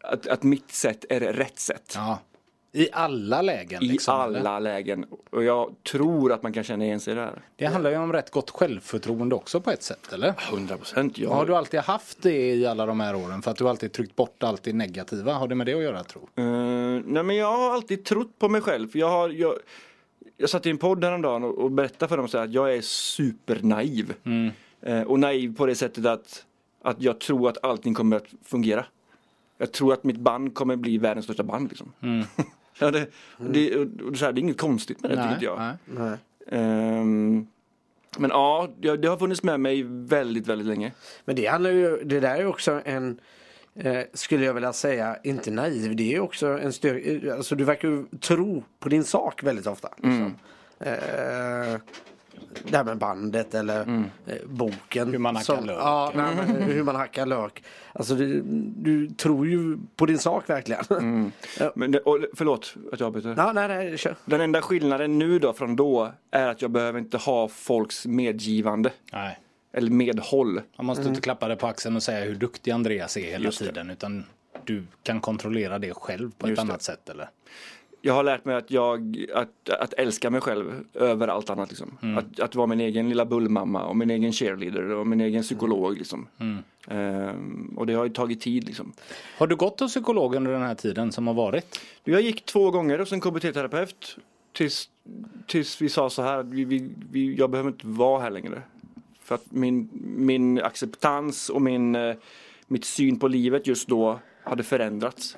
att, 0.00 0.26
att 0.26 0.42
mitt 0.42 0.70
sätt 0.70 1.04
är 1.08 1.20
rätt 1.20 1.58
sätt. 1.58 1.92
Ja. 1.96 2.18
I 2.76 2.88
alla 2.92 3.42
lägen? 3.42 3.82
I 3.82 3.86
liksom, 3.86 4.20
eller? 4.20 4.38
alla 4.38 4.58
lägen. 4.58 5.06
Och 5.30 5.44
jag 5.44 5.74
tror 5.82 6.32
att 6.32 6.42
man 6.42 6.52
kan 6.52 6.64
känna 6.64 6.84
igen 6.84 7.00
sig 7.00 7.14
där. 7.14 7.42
Det 7.56 7.66
handlar 7.66 7.90
ju 7.90 7.96
om 7.96 8.12
rätt 8.12 8.30
gott 8.30 8.50
självförtroende 8.50 9.34
också 9.34 9.60
på 9.60 9.70
ett 9.70 9.82
sätt, 9.82 10.12
eller? 10.12 10.34
100 10.52 10.76
procent. 10.76 11.18
Ja. 11.18 11.34
Har 11.34 11.46
du 11.46 11.56
alltid 11.56 11.80
haft 11.80 12.22
det 12.22 12.54
i 12.54 12.66
alla 12.66 12.86
de 12.86 13.00
här 13.00 13.16
åren? 13.16 13.42
För 13.42 13.50
att 13.50 13.56
du 13.56 13.68
alltid 13.68 13.92
tryckt 13.92 14.16
bort 14.16 14.42
allt 14.42 14.62
det 14.62 14.72
negativa? 14.72 15.32
Har 15.32 15.48
det 15.48 15.54
med 15.54 15.66
det 15.66 15.74
att 15.74 15.82
göra, 15.82 16.04
tro? 16.04 16.28
Eh, 16.34 16.44
nej 17.04 17.22
men 17.22 17.36
jag 17.36 17.56
har 17.56 17.74
alltid 17.74 18.04
trott 18.04 18.38
på 18.38 18.48
mig 18.48 18.60
själv. 18.60 18.96
Jag, 18.96 19.08
har, 19.08 19.28
jag, 19.28 19.54
jag 20.36 20.50
satt 20.50 20.66
i 20.66 20.70
en 20.70 20.78
podd 20.78 21.04
häromdagen 21.04 21.44
och, 21.44 21.58
och 21.58 21.70
berättade 21.70 22.08
för 22.08 22.16
dem 22.16 22.28
så 22.28 22.38
att 22.38 22.52
jag 22.52 22.74
är 22.74 22.80
supernaiv. 22.80 24.14
Eh, 24.80 25.02
och 25.02 25.20
naiv 25.20 25.56
på 25.56 25.66
det 25.66 25.74
sättet 25.74 26.06
att, 26.06 26.44
att 26.82 27.02
jag 27.02 27.20
tror 27.20 27.48
att 27.48 27.64
allting 27.64 27.94
kommer 27.94 28.16
att 28.16 28.26
fungera. 28.44 28.84
Jag 29.58 29.72
tror 29.72 29.92
att 29.92 30.04
mitt 30.04 30.18
band 30.18 30.54
kommer 30.54 30.76
bli 30.76 30.98
världens 30.98 31.24
största 31.24 31.42
band 31.42 31.68
liksom. 31.68 31.92
ja, 32.78 32.90
det, 32.90 33.06
det, 33.38 33.76
och 33.76 33.86
och 34.08 34.16
så 34.16 34.24
här, 34.24 34.32
det 34.32 34.38
är 34.38 34.42
inget 34.42 34.60
konstigt 34.60 35.02
med 35.02 35.10
det 35.10 35.16
tycker 35.16 35.32
inte 35.32 35.44
jag. 35.44 35.58
nej. 35.58 35.76
Nej. 35.86 36.18
Ehm, 36.48 37.46
men 38.18 38.30
ja, 38.30 38.68
det, 38.80 39.06
har 39.06 39.16
funnits 39.16 39.42
med 39.42 39.60
mig 39.60 39.82
väldigt, 39.86 40.46
väldigt 40.46 40.66
länge. 40.66 40.92
Men 41.24 41.36
det 41.36 41.46
handlar 41.46 41.70
ju, 41.70 42.04
det 42.04 42.20
där 42.20 42.34
är 42.34 42.40
ju 42.40 42.46
också 42.46 42.80
en 42.84 43.20
eh, 43.74 44.00
skulle 44.12 44.44
jag 44.44 44.54
vilja 44.54 44.72
säga, 44.72 45.16
inte 45.22 45.50
naiv. 45.50 45.96
Det 45.96 46.14
är 46.14 46.20
också 46.20 46.46
en 46.46 46.72
styrka. 46.72 47.34
Alltså 47.34 47.54
du 47.54 47.64
verkar 47.64 47.88
ju 47.88 48.06
tro 48.20 48.64
på 48.78 48.88
din 48.88 49.04
sak 49.04 49.42
väldigt 49.42 49.66
ofta. 49.66 49.88
Liksom. 49.96 50.36
Eh, 50.80 51.80
det 52.64 52.76
här 52.76 52.84
med 52.84 52.98
bandet 52.98 53.54
eller 53.54 53.80
eh, 54.26 54.34
boken. 54.46 55.10
Hur 55.12 55.18
man 55.18 55.36
hackar 55.36 55.60
lök. 55.62 55.76
Ja, 55.78 56.12
nej, 56.14 56.34
men, 56.36 56.62
hur 56.62 56.82
man 56.82 56.96
hackar 56.96 57.26
lök. 57.26 57.62
Alltså 57.92 58.14
du, 58.14 58.42
du 58.76 59.08
tror 59.10 59.46
ju 59.46 59.78
på 59.96 60.06
din 60.06 60.18
sak 60.18 60.50
verkligen. 60.50 60.84
Men 61.74 61.90
det, 61.92 61.98
och, 62.00 62.18
förlåt 62.34 62.74
att 62.92 63.00
jag 63.00 63.06
avbryter. 63.06 63.34
ja, 63.36 63.52
nej, 63.52 63.68
nej, 63.68 63.98
kör. 63.98 64.16
Den 64.24 64.40
enda 64.40 64.62
skillnaden 64.62 65.18
nu 65.18 65.38
då 65.38 65.52
från 65.52 65.76
då 65.76 66.12
är 66.30 66.46
att 66.48 66.62
jag 66.62 66.70
behöver 66.70 66.98
inte 66.98 67.16
ha 67.16 67.48
folks 67.48 68.06
medgivande. 68.06 68.90
nej. 69.12 69.38
Eller 69.76 69.90
medhåll. 69.90 70.60
Man 70.76 70.86
måste 70.86 71.08
inte 71.08 71.20
klappa 71.20 71.48
dig 71.48 71.56
på 71.56 71.66
axeln 71.66 71.96
och 71.96 72.02
säga 72.02 72.24
hur 72.24 72.34
duktig 72.34 72.70
Andreas 72.70 73.16
är 73.16 73.20
hela 73.20 73.34
Mm. 73.36 73.44
Just 73.44 73.58
det. 73.58 73.64
tiden. 73.66 73.90
Utan 73.90 74.24
du 74.64 74.86
kan 75.02 75.20
kontrollera 75.20 75.78
det 75.78 75.94
själv 75.94 76.30
på 76.38 76.48
Just 76.48 76.58
ett 76.60 76.66
det. 76.66 76.72
annat 76.72 76.82
sätt, 76.82 77.08
eller? 77.08 77.28
Jag 78.06 78.14
har 78.14 78.22
lärt 78.22 78.44
mig 78.44 78.56
att 78.56 78.70
jag, 78.70 79.26
att, 79.34 79.70
att 79.70 79.92
älska 79.92 80.30
mig 80.30 80.40
själv 80.40 80.84
över 80.94 81.28
allt 81.28 81.50
annat 81.50 81.68
liksom. 81.68 81.98
Att, 82.18 82.40
att 82.40 82.54
vara 82.54 82.66
min 82.66 82.80
egen 82.80 83.08
lilla 83.08 83.24
bullmamma 83.24 83.84
och 83.84 83.96
min 83.96 84.10
egen 84.10 84.32
cheerleader 84.32 84.90
och 84.90 85.06
min 85.06 85.20
egen 85.20 85.42
psykolog 85.42 85.98
liksom. 85.98 86.26
Ehm, 86.88 87.74
och 87.76 87.86
det 87.86 87.94
har 87.94 88.04
ju 88.04 88.10
tagit 88.10 88.40
tid 88.40 88.64
liksom. 88.64 88.92
Har 89.38 89.46
du 89.46 89.56
gått 89.56 89.80
hos 89.80 89.92
psykolog 89.92 90.34
under 90.34 90.52
den 90.52 90.62
här 90.62 90.74
tiden 90.74 91.12
som 91.12 91.26
har 91.26 91.34
varit? 91.34 91.80
Jag 92.04 92.20
gick 92.20 92.44
två 92.44 92.70
gånger 92.70 92.98
hos 92.98 93.12
en 93.12 93.20
KBT-terapeut. 93.20 94.16
Tills, 94.52 94.88
tills 95.46 95.82
vi 95.82 95.88
sa 95.88 96.10
så 96.10 96.22
här, 96.22 96.42
vi, 96.42 96.64
vi, 96.64 96.90
vi, 97.10 97.34
jag 97.34 97.50
behöver 97.50 97.70
inte 97.70 97.86
vara 97.86 98.22
här 98.22 98.30
längre. 98.30 98.62
För 99.22 99.34
att 99.34 99.52
min, 99.52 99.88
min 100.16 100.60
acceptans 100.60 101.50
och 101.50 101.62
min, 101.62 101.94
eh, 101.94 102.14
mitt 102.66 102.84
syn 102.84 103.18
på 103.18 103.28
livet 103.28 103.66
just 103.66 103.88
då 103.88 104.18
hade 104.42 104.62
förändrats. 104.62 105.36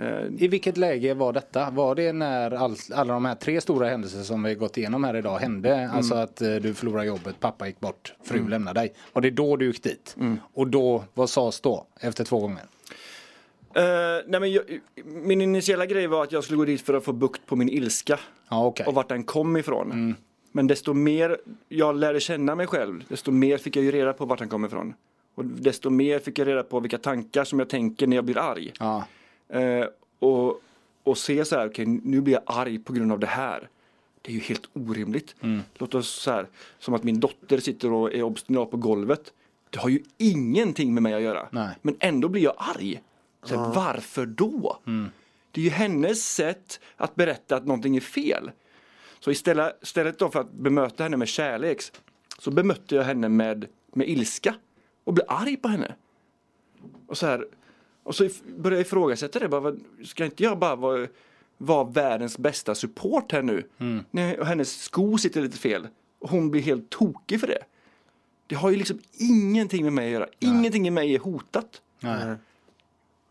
Eh, 0.00 0.44
I 0.44 0.48
vilket 0.48 0.76
läge 0.76 1.14
var 1.14 1.32
detta? 1.32 1.70
Var 1.70 1.94
det 1.94 2.12
när 2.12 2.50
all, 2.50 2.76
alla 2.94 3.14
de 3.14 3.24
här 3.24 3.34
tre 3.34 3.60
stora 3.60 3.88
händelser 3.88 4.22
som 4.22 4.42
vi 4.42 4.54
gått 4.54 4.76
igenom 4.78 5.04
här 5.04 5.16
idag 5.16 5.38
hände? 5.38 5.90
Alltså 5.92 6.14
att 6.14 6.40
eh, 6.42 6.54
du 6.54 6.74
förlorade 6.74 7.06
jobbet, 7.06 7.40
pappa 7.40 7.66
gick 7.66 7.80
bort, 7.80 8.14
fru 8.24 8.48
lämnade 8.48 8.80
dig. 8.80 8.94
Var 9.12 9.22
det 9.22 9.30
då 9.30 9.56
du 9.56 9.66
gick 9.66 9.82
dit? 9.82 10.16
Och 10.54 10.68
då, 10.68 11.04
vad 11.14 11.30
sades 11.30 11.60
då? 11.60 11.86
Efter 12.00 12.24
två 12.24 12.38
gånger? 12.40 12.62
Eh, 13.74 13.82
nej 14.26 14.40
men 14.40 14.52
jag, 14.52 14.62
min 15.04 15.40
initiala 15.40 15.86
grej 15.86 16.06
var 16.06 16.22
att 16.22 16.32
jag 16.32 16.44
skulle 16.44 16.56
gå 16.56 16.64
dit 16.64 16.80
för 16.80 16.94
att 16.94 17.04
få 17.04 17.12
bukt 17.12 17.46
på 17.46 17.56
min 17.56 17.68
ilska 17.68 18.18
Ja, 18.48 18.66
okej. 18.66 18.86
och 18.86 18.94
vart 18.94 19.08
den 19.08 19.24
kom 19.24 19.56
ifrån. 19.56 20.14
Men 20.52 20.66
desto 20.66 20.94
mer 20.94 21.36
jag 21.68 21.96
lärde 21.96 22.20
känna 22.20 22.54
mig 22.54 22.66
själv, 22.66 23.04
desto 23.08 23.30
mer 23.30 23.58
fick 23.58 23.76
jag 23.76 23.84
ju 23.84 23.90
reda 23.92 24.12
på 24.12 24.24
vart 24.24 24.38
den 24.38 24.48
kom 24.48 24.64
ifrån. 24.64 24.94
Och 25.34 25.44
desto 25.44 25.90
mer 25.90 26.18
fick 26.18 26.38
jag 26.38 26.48
reda 26.48 26.62
på 26.62 26.80
vilka 26.80 26.98
tankar 26.98 27.44
som 27.44 27.58
jag 27.58 27.68
tänker 27.68 28.06
när 28.06 28.16
jag 28.16 28.24
blir 28.24 28.38
arg. 28.38 28.72
Ja. 28.78 29.04
Eh, 29.48 29.86
och, 30.18 30.60
och 31.02 31.18
se 31.18 31.44
så 31.44 31.56
här, 31.56 31.68
okej 31.68 31.86
nu 31.86 32.20
blir 32.20 32.34
jag 32.34 32.42
arg 32.46 32.78
på 32.78 32.92
grund 32.92 33.12
av 33.12 33.18
det 33.18 33.26
här. 33.26 33.68
Det 34.22 34.32
är 34.32 34.34
ju 34.34 34.40
helt 34.40 34.68
orimligt. 34.72 35.34
Låt 35.74 35.94
oss 35.94 36.08
så 36.08 36.30
här, 36.30 36.46
som 36.78 36.94
att 36.94 37.02
min 37.04 37.20
dotter 37.20 37.58
sitter 37.58 37.92
och 37.92 38.14
är 38.14 38.22
obstinat 38.22 38.70
på 38.70 38.76
golvet. 38.76 39.32
Det 39.70 39.78
har 39.78 39.88
ju 39.88 40.02
ingenting 40.18 40.94
med 40.94 41.02
mig 41.02 41.14
att 41.14 41.22
göra. 41.22 41.48
Nej. 41.50 41.76
Men 41.82 41.96
ändå 42.00 42.28
blir 42.28 42.42
jag 42.42 42.54
arg. 42.56 43.02
Så 43.42 43.56
här, 43.56 43.74
Varför 43.74 44.26
då? 44.26 44.78
Det 45.50 45.60
är 45.60 45.64
ju 45.64 45.70
hennes 45.70 46.34
sätt 46.34 46.80
att 46.96 47.14
berätta 47.14 47.56
att 47.56 47.66
någonting 47.66 47.96
är 47.96 48.00
fel. 48.00 48.50
Så 49.20 49.30
istället, 49.30 49.82
istället 49.82 50.18
då 50.18 50.30
för 50.30 50.40
att 50.40 50.52
bemöta 50.52 51.02
henne 51.02 51.16
med 51.16 51.28
kärlek 51.28 51.82
så 52.38 52.50
bemötte 52.50 52.94
jag 52.94 53.02
henne 53.02 53.28
med, 53.28 53.66
med 53.92 54.08
ilska 54.08 54.54
och 55.04 55.14
blev 55.14 55.26
arg 55.28 55.56
på 55.56 55.68
henne. 55.68 55.94
Och 57.06 57.18
så 57.18 57.26
här, 57.26 57.46
och 58.08 58.14
så 58.14 58.28
började 58.56 58.76
jag 58.76 58.86
ifrågasätta 58.86 59.38
det. 59.38 59.48
Bara, 59.48 59.74
ska 60.04 60.24
inte 60.24 60.42
jag 60.42 60.58
bara 60.58 60.76
vara, 60.76 61.06
vara 61.58 61.84
världens 61.84 62.38
bästa 62.38 62.74
support 62.74 63.32
här 63.32 63.42
nu? 63.42 63.68
När 64.10 64.44
hennes 64.44 64.82
sko 64.82 65.18
sitter 65.18 65.40
lite 65.42 65.58
fel 65.58 65.88
och 66.18 66.30
hon 66.30 66.50
blir 66.50 66.62
helt 66.62 66.90
tokig 66.90 67.40
för 67.40 67.46
det. 67.46 67.58
Det 68.46 68.54
har 68.54 68.70
ju 68.70 68.76
liksom 68.76 68.98
ingenting 69.12 69.84
med 69.84 69.92
mig 69.92 70.06
att 70.06 70.12
göra. 70.12 70.26
Ingenting 70.38 70.86
i 70.88 70.90
mig 70.90 71.14
är 71.14 71.18
hotat. 71.18 71.82
Nej. 72.00 72.34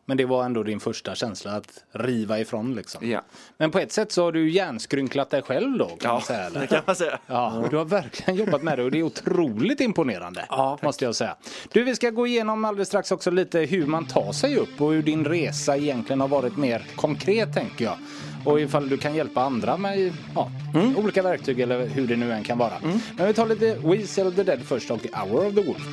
Men 0.09 0.17
det 0.17 0.25
var 0.25 0.45
ändå 0.45 0.63
din 0.63 0.79
första 0.79 1.15
känsla 1.15 1.51
att 1.51 1.83
riva 1.91 2.39
ifrån 2.39 2.75
liksom. 2.75 3.09
Ja. 3.09 3.21
Men 3.57 3.71
på 3.71 3.79
ett 3.79 3.91
sätt 3.91 4.11
så 4.11 4.23
har 4.23 4.31
du 4.31 4.49
hjärnskrynklat 4.49 5.29
dig 5.29 5.41
själv 5.41 5.77
då 5.77 5.85
kan 5.85 5.97
Ja, 6.03 6.13
man 6.13 6.21
säga. 6.21 6.39
Eller? 6.43 6.59
det 6.59 6.67
kan 6.67 6.81
man 6.85 6.95
säga. 6.95 7.19
Ja, 7.27 7.53
och 7.57 7.69
du 7.69 7.77
har 7.77 7.85
verkligen 7.85 8.35
jobbat 8.39 8.63
med 8.63 8.77
det 8.79 8.83
och 8.83 8.91
det 8.91 8.99
är 8.99 9.03
otroligt 9.03 9.81
imponerande. 9.81 10.45
Ja, 10.49 10.77
måste 10.81 11.05
jag 11.05 11.15
säga. 11.15 11.35
Du, 11.71 11.83
vi 11.83 11.95
ska 11.95 12.09
gå 12.09 12.27
igenom 12.27 12.65
alldeles 12.65 12.87
strax 12.87 13.11
också 13.11 13.31
lite 13.31 13.59
hur 13.59 13.85
man 13.85 14.05
tar 14.05 14.31
sig 14.31 14.57
upp 14.57 14.81
och 14.81 14.91
hur 14.93 15.01
din 15.03 15.25
resa 15.25 15.77
egentligen 15.77 16.21
har 16.21 16.27
varit 16.27 16.57
mer 16.57 16.85
konkret 16.95 17.53
tänker 17.53 17.85
jag. 17.85 17.97
Och 18.45 18.59
ifall 18.61 18.89
du 18.89 18.97
kan 18.97 19.15
hjälpa 19.15 19.41
andra 19.41 19.77
med 19.77 20.13
ja, 20.35 20.51
olika 20.97 21.21
verktyg 21.21 21.59
eller 21.59 21.85
hur 21.87 22.07
det 22.07 22.15
nu 22.15 22.31
än 22.31 22.43
kan 22.43 22.57
vara. 22.57 22.73
Men 23.17 23.27
vi 23.27 23.33
tar 23.33 23.45
lite 23.45 23.75
We 23.83 24.07
Sell 24.07 24.33
the 24.33 24.43
Dead 24.43 24.61
först 24.61 24.91
och 24.91 24.99
Hour 25.13 25.47
of 25.47 25.55
the 25.55 25.61
Wolf. 25.61 25.87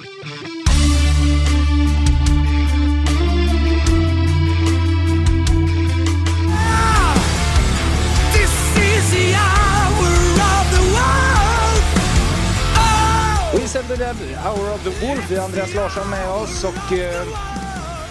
The 13.83 13.97
Dead, 13.97 14.17
Hour 14.47 14.75
of 14.75 14.85
the 14.85 15.07
Wolf. 15.07 15.31
Vi 15.31 15.37
har 15.37 15.45
Andreas 15.45 15.75
Larsson 15.75 16.11
med 16.11 16.29
oss 16.29 16.65
och 16.65 16.93
eh, 16.93 17.23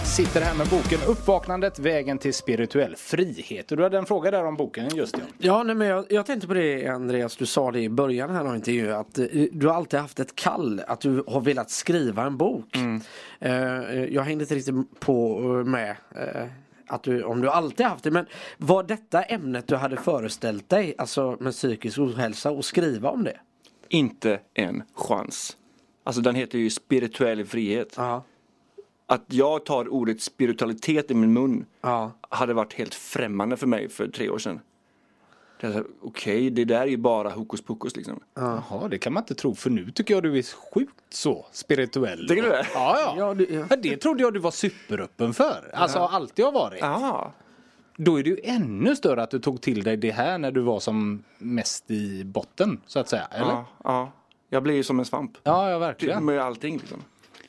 sitter 0.06 0.42
här 0.42 0.56
med 0.56 0.68
boken 0.68 1.00
Uppvaknandet, 1.08 1.80
vägen 1.80 2.18
till 2.18 2.34
spirituell 2.34 2.96
frihet. 2.96 3.72
Och 3.72 3.78
du 3.78 3.84
hade 3.84 3.98
en 3.98 4.06
fråga 4.06 4.32
där 4.32 4.46
om 4.46 4.56
boken, 4.56 4.96
just 4.96 5.16
det. 5.16 5.22
Ja, 5.38 5.64
nej, 5.64 5.76
men 5.76 5.88
jag, 5.88 6.06
jag 6.10 6.26
tänkte 6.26 6.48
på 6.48 6.54
det 6.54 6.88
Andreas, 6.88 7.36
du 7.36 7.46
sa 7.46 7.72
det 7.72 7.80
i 7.80 7.90
början 7.90 8.30
här 8.30 8.46
av 8.46 8.56
intervjun 8.56 8.92
att 8.92 9.18
eh, 9.18 9.26
du 9.52 9.72
alltid 9.72 10.00
haft 10.00 10.20
ett 10.20 10.36
kall, 10.36 10.82
att 10.88 11.02
du 11.02 11.24
har 11.28 11.42
velat 11.42 11.70
skriva 11.70 12.24
en 12.24 12.38
bok. 12.38 12.78
Eh, 13.40 13.54
jag 14.04 14.24
hängde 14.24 14.44
inte 14.44 14.56
riktigt 14.56 15.00
på 15.00 15.40
eh, 15.40 15.70
med 15.70 15.96
eh, 16.16 16.48
att 16.88 17.04
du, 17.04 17.24
om 17.24 17.42
du 17.42 17.50
alltid 17.50 17.86
haft 17.86 18.04
det, 18.04 18.12
men 18.12 18.26
var 18.58 18.84
detta 18.84 19.24
ämnet 19.24 19.68
du 19.68 19.76
hade 19.76 19.98
föreställt 19.98 20.70
dig, 20.70 20.96
alltså 20.98 21.38
med 21.40 21.54
psykisk 21.54 22.00
ohälsa, 22.00 22.52
och 22.52 22.66
skriva 22.66 23.10
om 23.10 23.24
det? 23.24 23.38
Inte 23.94 24.40
en 24.54 24.84
chans. 24.94 25.58
Alltså 26.04 26.22
den 26.22 26.36
heter 26.36 26.58
ju 26.60 26.70
spirituell 26.70 27.46
frihet. 27.46 27.94
Ja. 27.98 28.24
Att 29.06 29.24
jag 29.28 29.66
tar 29.66 29.88
ordet 29.94 30.22
spiritualitet 30.22 31.12
i 31.12 31.14
min 31.14 31.34
mun 31.34 31.66
Ja. 31.82 32.12
hade 32.30 32.54
varit 32.54 32.74
helt 32.74 32.96
främmande 32.96 33.58
för 33.58 33.68
mig 33.68 33.90
för 33.90 34.08
tre 34.08 34.30
år 34.30 34.38
sedan. 34.38 34.60
Det 35.62 35.84
Okej, 36.02 36.50
det 36.50 36.66
där 36.66 36.82
är 36.82 36.86
ju 36.86 36.98
bara 36.98 37.30
hokus 37.30 37.62
pokus 37.62 37.96
liksom. 37.96 38.20
Jaha, 38.34 38.88
det 38.88 38.98
kan 38.98 39.14
man 39.14 39.24
inte 39.24 39.36
tro 39.36 39.56
för 39.56 39.70
nu 39.70 39.92
tycker 39.92 40.14
jag 40.14 40.24
du 40.24 40.38
är 40.38 40.44
sjukt 40.74 40.94
så 41.10 41.46
spirituell. 41.52 42.28
Tycker 42.28 42.44
du 42.44 42.50
det? 42.50 42.68
Ja, 42.74 42.98
ja. 43.00 43.16
Ja, 43.18 43.34
du- 43.34 43.66
ja. 43.70 43.76
Det 43.76 43.98
trodde 43.98 44.24
jag 44.24 44.34
du 44.34 44.40
var 44.40 44.52
superöppen 44.52 45.34
för. 45.34 45.72
Alltså 45.74 46.00
alltid 46.00 46.46
har 46.46 46.52
varit. 46.52 46.80
Ja. 46.82 47.34
Då 47.98 48.20
är 48.20 48.24
det 48.24 48.30
ju 48.30 48.40
ännu 48.44 48.96
större 48.96 49.24
att 49.24 49.32
du 49.32 49.40
tog 49.40 49.62
till 49.62 49.84
dig 49.84 49.98
det 49.98 50.12
här 50.12 50.38
när 50.38 50.52
du 50.52 50.62
var 50.62 50.80
som 50.80 51.24
mest 51.38 51.92
i 51.92 52.24
botten 52.24 52.82
så 52.86 53.00
att 53.00 53.10
säga. 53.10 53.28
Eller? 53.32 53.52
Ja, 53.52 53.66
ja. 53.84 54.12
Jag 54.50 54.64
blir 54.64 54.76
ju 54.76 54.84
som 54.84 55.00
en 55.00 55.06
svamp. 55.06 55.38
Ja, 55.44 55.72
ja 55.72 55.80
verkligen. 55.80 56.26
Med 56.26 56.40
allting 56.40 56.78
liksom. 56.78 57.04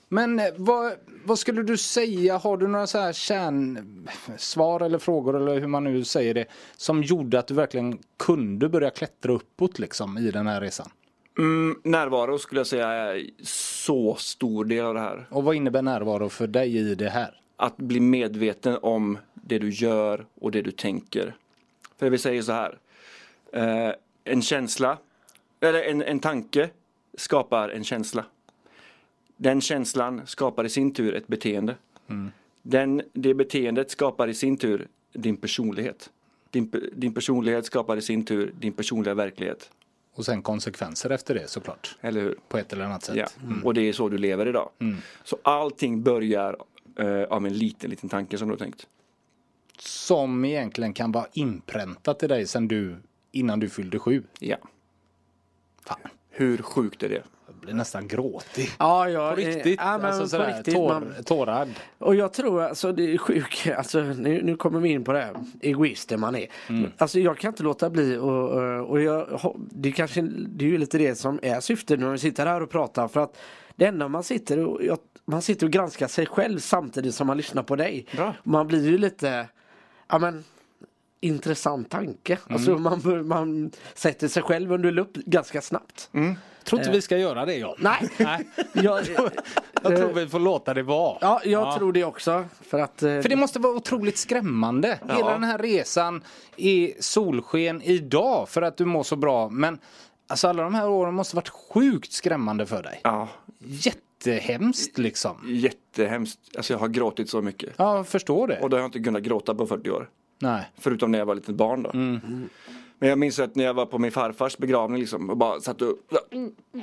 Men 0.08 0.38
eh, 0.38 0.46
vad, 0.56 0.92
vad 1.24 1.38
skulle 1.38 1.62
du 1.62 1.76
säga, 1.76 2.38
har 2.38 2.56
du 2.56 2.66
några 2.66 2.86
så 2.86 2.98
här 2.98 3.12
kärnsvar 3.12 4.80
eller 4.80 4.98
frågor 4.98 5.36
eller 5.36 5.60
hur 5.60 5.66
man 5.66 5.84
nu 5.84 6.04
säger 6.04 6.34
det 6.34 6.46
som 6.76 7.02
gjorde 7.02 7.38
att 7.38 7.46
du 7.46 7.54
verkligen 7.54 7.98
kunde 8.16 8.68
börja 8.68 8.90
klättra 8.90 9.32
uppåt 9.32 9.78
liksom 9.78 10.18
i 10.18 10.30
den 10.30 10.46
här 10.46 10.60
resan? 10.60 10.90
Mm, 11.38 11.80
närvaro 11.84 12.38
skulle 12.38 12.60
jag 12.60 12.66
säga 12.66 12.88
är 12.88 13.22
så 13.42 14.14
stor 14.14 14.64
del 14.64 14.84
av 14.84 14.94
det 14.94 15.00
här. 15.00 15.26
Och 15.30 15.44
vad 15.44 15.54
innebär 15.54 15.82
närvaro 15.82 16.28
för 16.28 16.46
dig 16.46 16.76
i 16.76 16.94
det 16.94 17.08
här? 17.08 17.40
Att 17.56 17.76
bli 17.76 18.00
medveten 18.00 18.78
om 18.82 19.18
det 19.34 19.58
du 19.58 19.70
gör 19.70 20.26
och 20.34 20.50
det 20.50 20.62
du 20.62 20.70
tänker. 20.70 21.36
För 21.96 22.10
vi 22.10 22.18
säger 22.18 22.42
så 22.42 22.52
här. 22.52 22.78
Eh, 23.52 23.94
en 24.24 24.42
känsla, 24.42 24.98
eller 25.60 25.82
en, 25.82 26.02
en 26.02 26.20
tanke 26.20 26.70
skapar 27.14 27.68
en 27.68 27.84
känsla. 27.84 28.24
Den 29.36 29.60
känslan 29.60 30.26
skapar 30.26 30.64
i 30.64 30.68
sin 30.68 30.94
tur 30.94 31.14
ett 31.14 31.26
beteende. 31.26 31.76
Den, 32.62 33.02
det 33.12 33.34
beteendet 33.34 33.90
skapar 33.90 34.28
i 34.28 34.34
sin 34.34 34.56
tur 34.56 34.88
din 35.12 35.36
personlighet. 35.36 36.10
Din, 36.50 36.90
din 36.92 37.14
personlighet 37.14 37.66
skapar 37.66 37.96
i 37.96 38.02
sin 38.02 38.24
tur 38.24 38.52
din 38.60 38.72
personliga 38.72 39.14
verklighet. 39.14 39.70
Och 40.14 40.24
sen 40.24 40.42
konsekvenser 40.42 41.10
efter 41.10 41.34
det 41.34 41.48
såklart. 41.50 41.96
Eller 42.00 42.20
hur? 42.20 42.38
På 42.48 42.58
ett 42.58 42.72
eller 42.72 42.84
annat 42.84 43.04
sätt. 43.04 43.16
Ja, 43.16 43.26
och 43.64 43.74
det 43.74 43.80
är 43.80 43.92
så 43.92 44.08
du 44.08 44.18
lever 44.18 44.48
idag. 44.48 44.70
Så 45.24 45.38
allting 45.42 46.02
börjar 46.02 46.56
eh, 46.98 47.22
av 47.22 47.46
en 47.46 47.52
liten, 47.52 47.90
liten 47.90 48.08
tanke 48.08 48.38
som 48.38 48.48
du 48.48 48.52
har 48.52 48.58
tänkt. 48.58 48.86
Som 49.78 50.44
egentligen 50.44 50.92
kan 50.92 51.12
vara 51.12 51.26
inpräntat 51.32 52.22
i 52.22 52.26
dig 52.26 52.46
sen 52.46 52.68
du, 52.68 52.96
innan 53.32 53.60
du 53.60 53.68
fyllde 53.68 53.98
sju. 53.98 54.22
Ja. 54.40 54.56
Fan, 55.86 55.98
Hur 56.30 56.58
sjukt 56.58 57.02
är 57.02 57.08
det? 57.08 57.22
jag 57.46 57.54
blir 57.56 57.74
nästan 57.74 58.08
gråtig. 58.08 58.70
Ja, 58.78 59.08
ja, 59.08 59.32
På 59.34 59.40
eh, 59.40 59.46
riktigt. 59.46 59.80
ja, 59.82 59.98
men 59.98 60.06
alltså 60.06 60.22
på 60.22 60.28
sådär, 60.28 60.56
riktigt, 60.56 60.74
tår, 60.74 60.88
man- 60.88 61.14
tårad. 61.24 61.68
Och 61.98 62.14
jag 62.14 62.32
tror 62.32 62.62
alltså 62.62 62.92
det 62.92 63.14
är 63.14 63.18
sjukt, 63.18 63.68
alltså 63.76 64.00
nu, 64.02 64.42
nu 64.42 64.56
kommer 64.56 64.80
vi 64.80 64.88
in 64.88 65.04
på 65.04 65.12
det 65.12 65.18
här, 65.20 65.34
egoisten 65.60 66.20
man 66.20 66.36
är. 66.36 66.46
Alltså 66.98 67.20
jag 67.20 67.38
kan 67.38 67.48
inte 67.52 67.62
låta 67.62 67.90
bli 67.90 68.16
och, 68.16 68.50
och- 68.50 68.90
och 68.90 69.00
jag, 69.02 69.40
det 69.56 69.88
är 69.88 69.92
kanske, 69.92 70.22
det 70.48 70.64
är 70.64 70.68
ju 70.68 70.78
lite 70.78 70.98
det 70.98 71.14
som 71.14 71.38
är 71.42 71.60
syftet 71.60 72.00
när 72.00 72.10
vi 72.12 72.18
sitter 72.18 72.46
här 72.46 72.60
och 72.62 72.70
pratar 72.70 73.08
för 73.08 73.20
att 73.20 73.36
det 73.76 73.84
enda 73.86 74.08
man 74.08 74.22
sitter 74.24 74.66
och, 74.66 74.84
jag, 74.84 74.98
man 75.24 75.42
sitter 75.42 75.66
och 75.66 75.72
granskar 75.72 76.08
sig 76.08 76.26
själv 76.26 76.58
samtidigt 76.58 77.14
som 77.14 77.26
man 77.26 77.36
lyssnar 77.36 77.62
på 77.62 77.76
dig. 77.76 78.06
Bra. 78.16 78.34
Man 78.42 78.66
blir 78.66 78.86
ju 78.90 78.98
lite, 78.98 79.48
ja 80.08 80.18
men 80.18 80.44
intressant 81.20 81.90
tanke. 81.90 82.38
Alltså 82.48 82.70
man, 82.78 83.26
man 83.28 83.70
sätter 83.94 84.28
sig 84.28 84.42
själv 84.42 84.72
under 84.72 84.90
lupp 84.92 85.14
ganska 85.14 85.60
snabbt. 85.62 86.10
Tror 86.64 86.80
inte 86.80 86.92
vi 86.92 87.00
ska 87.02 87.18
göra 87.18 87.44
det 87.46 87.54
jag. 87.54 87.74
Nej, 87.78 88.08
Nej. 88.18 88.48
jag, 88.72 89.06
Jag 89.82 89.96
tror 89.96 90.12
vi 90.12 90.28
får 90.28 90.40
låta 90.40 90.74
det 90.74 90.82
vara. 90.82 91.18
ja, 91.20 91.40
jag 91.44 91.76
tror 91.76 91.92
det 91.92 92.04
också. 92.04 92.44
För 92.60 92.78
att 92.80 93.02
eh, 93.02 93.20
För 93.20 93.28
det 93.28 93.36
måste 93.36 93.58
vara 93.58 93.72
otroligt 93.76 94.18
skrämmande. 94.18 94.98
Hela 95.08 95.30
den 95.32 95.44
här 95.44 95.58
resan 95.58 96.22
i 96.56 96.94
solsken 97.00 97.82
idag 97.82 98.48
för 98.48 98.62
att 98.62 98.76
du 98.76 98.84
mår 98.84 99.02
så 99.02 99.16
bra. 99.16 99.48
Men 99.48 99.78
alltså 100.28 100.48
alla 100.48 100.62
de 100.62 100.74
här 100.74 100.88
åren 100.88 101.14
måste 101.14 101.36
varit 101.36 101.48
sjukt 101.48 102.12
skrämmande 102.12 102.66
för 102.66 102.82
dig. 102.82 103.00
Ja, 103.04 103.28
Jättehemskt 104.26 104.98
liksom. 104.98 105.36
jättehemskt. 105.46 106.40
Alltså 106.56 106.72
jag 106.72 106.80
har 106.80 106.88
gråtit 106.88 107.30
så 107.30 107.42
mycket. 107.42 107.74
Ja, 107.76 107.96
jag 107.96 108.08
förstår 108.08 108.48
det. 108.48 108.60
Och 108.60 108.70
då 108.70 108.76
har 108.76 108.80
jag 108.80 108.88
inte 108.88 109.00
kunnat 109.00 109.22
gråta 109.22 109.54
på 109.54 109.66
40 109.66 109.90
år. 109.90 110.08
Nej. 110.38 110.70
Förutom 110.78 111.10
när 111.10 111.18
jag 111.18 111.26
var 111.26 111.34
litet 111.34 111.54
barn 111.54 111.82
då. 111.82 111.90
Men 112.98 113.08
jag 113.08 113.18
minns 113.18 113.38
att 113.38 113.54
när 113.54 113.64
jag 113.64 113.74
var 113.74 113.86
på 113.86 113.98
min 113.98 114.12
farfars 114.12 114.58
begravning 114.58 115.00
liksom 115.00 115.30
och 115.30 115.36
bara 115.36 115.60
satt 115.60 115.82
och 115.82 115.98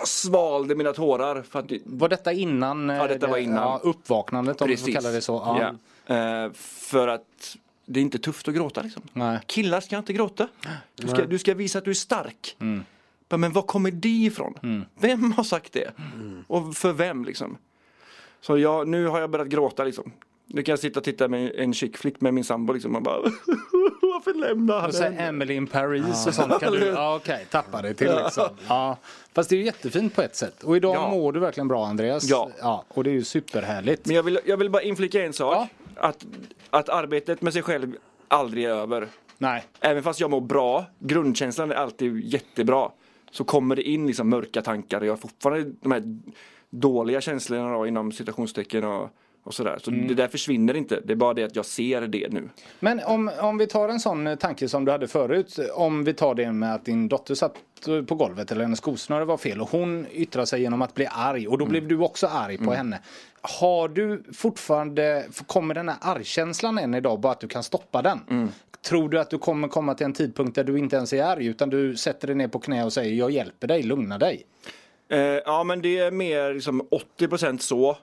svalde 0.04 0.76
mina 0.76 0.94
tårar. 0.94 1.42
För 1.42 1.60
att 1.60 1.72
Var 1.86 2.10
detta 2.10 2.32
innan? 2.32 2.90
Ja, 2.90 3.08
detta 3.08 3.28
var 3.28 3.38
innan. 3.38 3.56
Ja, 3.56 3.80
uppvaknandet 3.84 4.62
om 4.62 4.68
får 4.68 4.74
Precis. 4.74 4.96
kalla 4.96 5.10
det 5.10 5.22
så. 5.22 5.34
Ja. 5.34 5.76
Ja. 6.06 6.16
Eh, 6.46 6.52
för 6.54 7.08
att 7.08 7.58
det 7.86 8.00
är 8.00 8.02
inte 8.02 8.20
tufft 8.20 8.48
att 8.48 8.56
gråta 8.56 8.82
liksom. 8.82 9.04
Nej. 9.14 9.40
Killar 9.46 9.82
ska 9.82 9.98
inte 9.98 10.14
gråta. 10.14 10.48
Du 10.96 11.08
ska, 11.08 11.26
du 11.26 11.40
ska 11.40 11.54
visa 11.54 11.78
att 11.78 11.86
du 11.86 11.92
är 11.92 11.96
stark. 11.96 12.56
Mm. 12.60 12.84
Men 13.38 13.52
var 13.52 13.62
kommer 13.62 13.92
det 13.92 14.10
ifrån? 14.10 14.86
Vem 15.00 15.32
har 15.32 15.44
sagt 15.44 15.74
det? 15.74 15.92
Och 16.48 16.76
för 16.76 16.94
vem 16.94 17.26
liksom? 17.26 17.58
Så 18.42 18.58
jag, 18.58 18.88
nu 18.88 19.08
har 19.08 19.20
jag 19.20 19.30
börjat 19.30 19.48
gråta 19.48 19.84
liksom. 19.84 20.12
Nu 20.54 20.64
kan 20.64 20.72
jag 20.74 20.80
sitta 20.80 21.00
och 21.00 21.04
titta 21.04 21.28
med 21.28 21.52
en 21.56 21.74
chick 21.74 21.98
flick 21.98 22.22
med 22.22 22.34
min 22.34 22.44
sambo 22.44 22.74
liksom 22.74 22.96
och 22.96 23.02
bara 23.02 23.18
Varför 24.02 24.34
lämnar 24.34 24.80
han 24.82 24.92
henne? 24.94 25.22
Emily 25.28 25.54
in 25.54 25.68
Paris 25.68 26.28
och 26.28 26.34
sånt 26.34 26.60
kan 26.60 26.72
du, 26.74 26.86
ja 26.96 27.16
okej, 27.16 27.46
tappa 27.52 27.82
det 27.82 27.94
till 27.94 28.12
liksom. 28.24 28.48
Ja. 28.68 28.98
Fast 29.34 29.50
det 29.50 29.56
är 29.56 29.58
ju 29.58 29.66
jättefint 29.66 30.16
på 30.16 30.22
ett 30.22 30.36
sätt. 30.36 30.64
Och 30.64 30.76
idag 30.78 30.96
Ja. 30.96 31.10
mår 31.10 31.32
du 31.34 31.40
verkligen 31.40 31.68
bra 31.68 31.86
Andreas. 31.88 32.24
Ja. 32.30 32.50
ja. 32.60 32.84
Och 32.88 33.04
det 33.04 33.10
är 33.10 33.14
ju 33.14 33.24
superhärligt. 33.24 34.06
Men 34.06 34.16
jag 34.16 34.24
vill, 34.24 34.40
jag 34.46 34.58
vill 34.58 34.70
bara 34.70 34.82
inflika 34.84 35.24
en 35.26 35.34
sak. 35.34 35.70
Att, 35.96 36.26
att 36.70 36.90
arbetet 36.90 37.42
med 37.42 37.54
sig 37.54 37.62
själv 37.62 37.96
aldrig 38.28 38.64
är 38.66 38.70
över. 38.70 39.08
Nej. 39.38 39.64
Även 39.80 40.04
fast 40.04 40.20
jag 40.20 40.30
mår 40.30 40.42
bra, 40.42 40.86
grundkänslan 41.00 41.72
är 41.72 41.76
alltid 41.76 42.20
jättebra. 42.34 42.90
Så 43.32 43.44
kommer 43.44 43.76
det 43.76 43.90
in 43.90 44.08
liksom 44.08 44.30
mörka 44.30 44.62
tankar 44.62 45.02
och 45.02 45.08
jag 45.08 45.12
har 45.12 45.18
fortfarande 45.18 45.72
de 45.82 45.92
här 45.92 46.04
dåliga 46.70 47.22
känslorna 47.22 47.74
då, 47.74 47.88
inom 47.88 48.12
citationstecken 48.12 48.84
och, 48.84 49.10
och 49.44 49.54
sådär. 49.54 49.80
Så 49.84 49.92
det 49.92 50.14
där 50.14 50.28
försvinner 50.28 50.74
inte. 50.74 51.02
Det 51.06 51.14
är 51.14 51.18
bara 51.18 51.34
det 51.34 51.44
att 51.44 51.56
jag 51.56 51.66
ser 51.66 52.02
det 52.02 52.34
nu. 52.34 52.50
Men 52.80 53.02
om, 53.06 53.32
om 53.42 53.58
vi 53.58 53.68
tar 53.68 53.90
en 53.90 54.00
sån 54.00 54.28
eh, 54.28 54.36
tanke 54.36 54.70
som 54.70 54.86
du 54.86 54.92
hade 54.92 55.08
förut. 55.08 55.60
Om 55.74 56.04
vi 56.04 56.14
tar 56.14 56.36
det 56.36 56.52
med 56.52 56.74
att 56.74 56.86
din 56.86 57.08
dotter 57.08 57.36
satt 57.36 57.56
eh, 57.88 58.02
på 58.04 58.16
golvet 58.16 58.52
eller 58.52 58.62
hennes 58.62 58.80
skosnöre 58.80 59.26
var 59.26 59.38
fel 59.38 59.62
och 59.62 59.70
hon 59.70 60.06
yttrar 60.12 60.46
sig 60.46 60.62
genom 60.62 60.82
att 60.82 60.94
bli 60.94 61.08
arg 61.12 61.48
och 61.48 61.58
då 61.58 61.66
blev 61.66 61.88
du 61.88 61.98
också 61.98 62.28
arg 62.28 62.58
på 62.58 62.74
henne. 62.74 63.00
Har 63.42 63.88
du 63.88 64.24
fortfarande, 64.34 65.26
kommer 65.46 65.74
den 65.74 65.90
här 65.90 65.98
argkänslan 66.02 66.78
än 66.78 66.94
idag 66.94 67.20
bara 67.20 67.32
att 67.32 67.40
du 67.40 67.48
kan 67.48 67.64
stoppa 67.64 68.02
den? 68.02 68.20
Tror 68.86 69.10
du 69.10 69.20
att 69.20 69.30
du 69.30 69.38
kommer 69.38 69.68
komma 69.68 69.96
till 69.96 70.06
en 70.06 70.14
tidpunkt 70.14 70.56
där 70.56 70.64
du 70.64 70.80
inte 70.80 70.96
ens 70.96 71.14
är 71.14 71.24
arg 71.24 71.46
utan 71.46 71.70
du 71.70 71.96
sätter 71.96 72.28
dig 72.28 72.36
ner 72.36 72.48
på 72.48 72.60
knä 72.60 72.84
och 72.84 72.94
säger 72.94 73.16
jag 73.16 73.32
hjälper 73.32 73.68
dig, 73.68 73.84
lugna 73.84 74.18
dig? 74.18 74.46
Eh, 75.10 75.20
ja 75.20 75.64
men 75.64 75.82
det 75.82 75.98
är 75.98 76.12
mer 76.12 76.54
liksom 76.54 76.82
80% 77.20 77.58
så. 77.58 77.98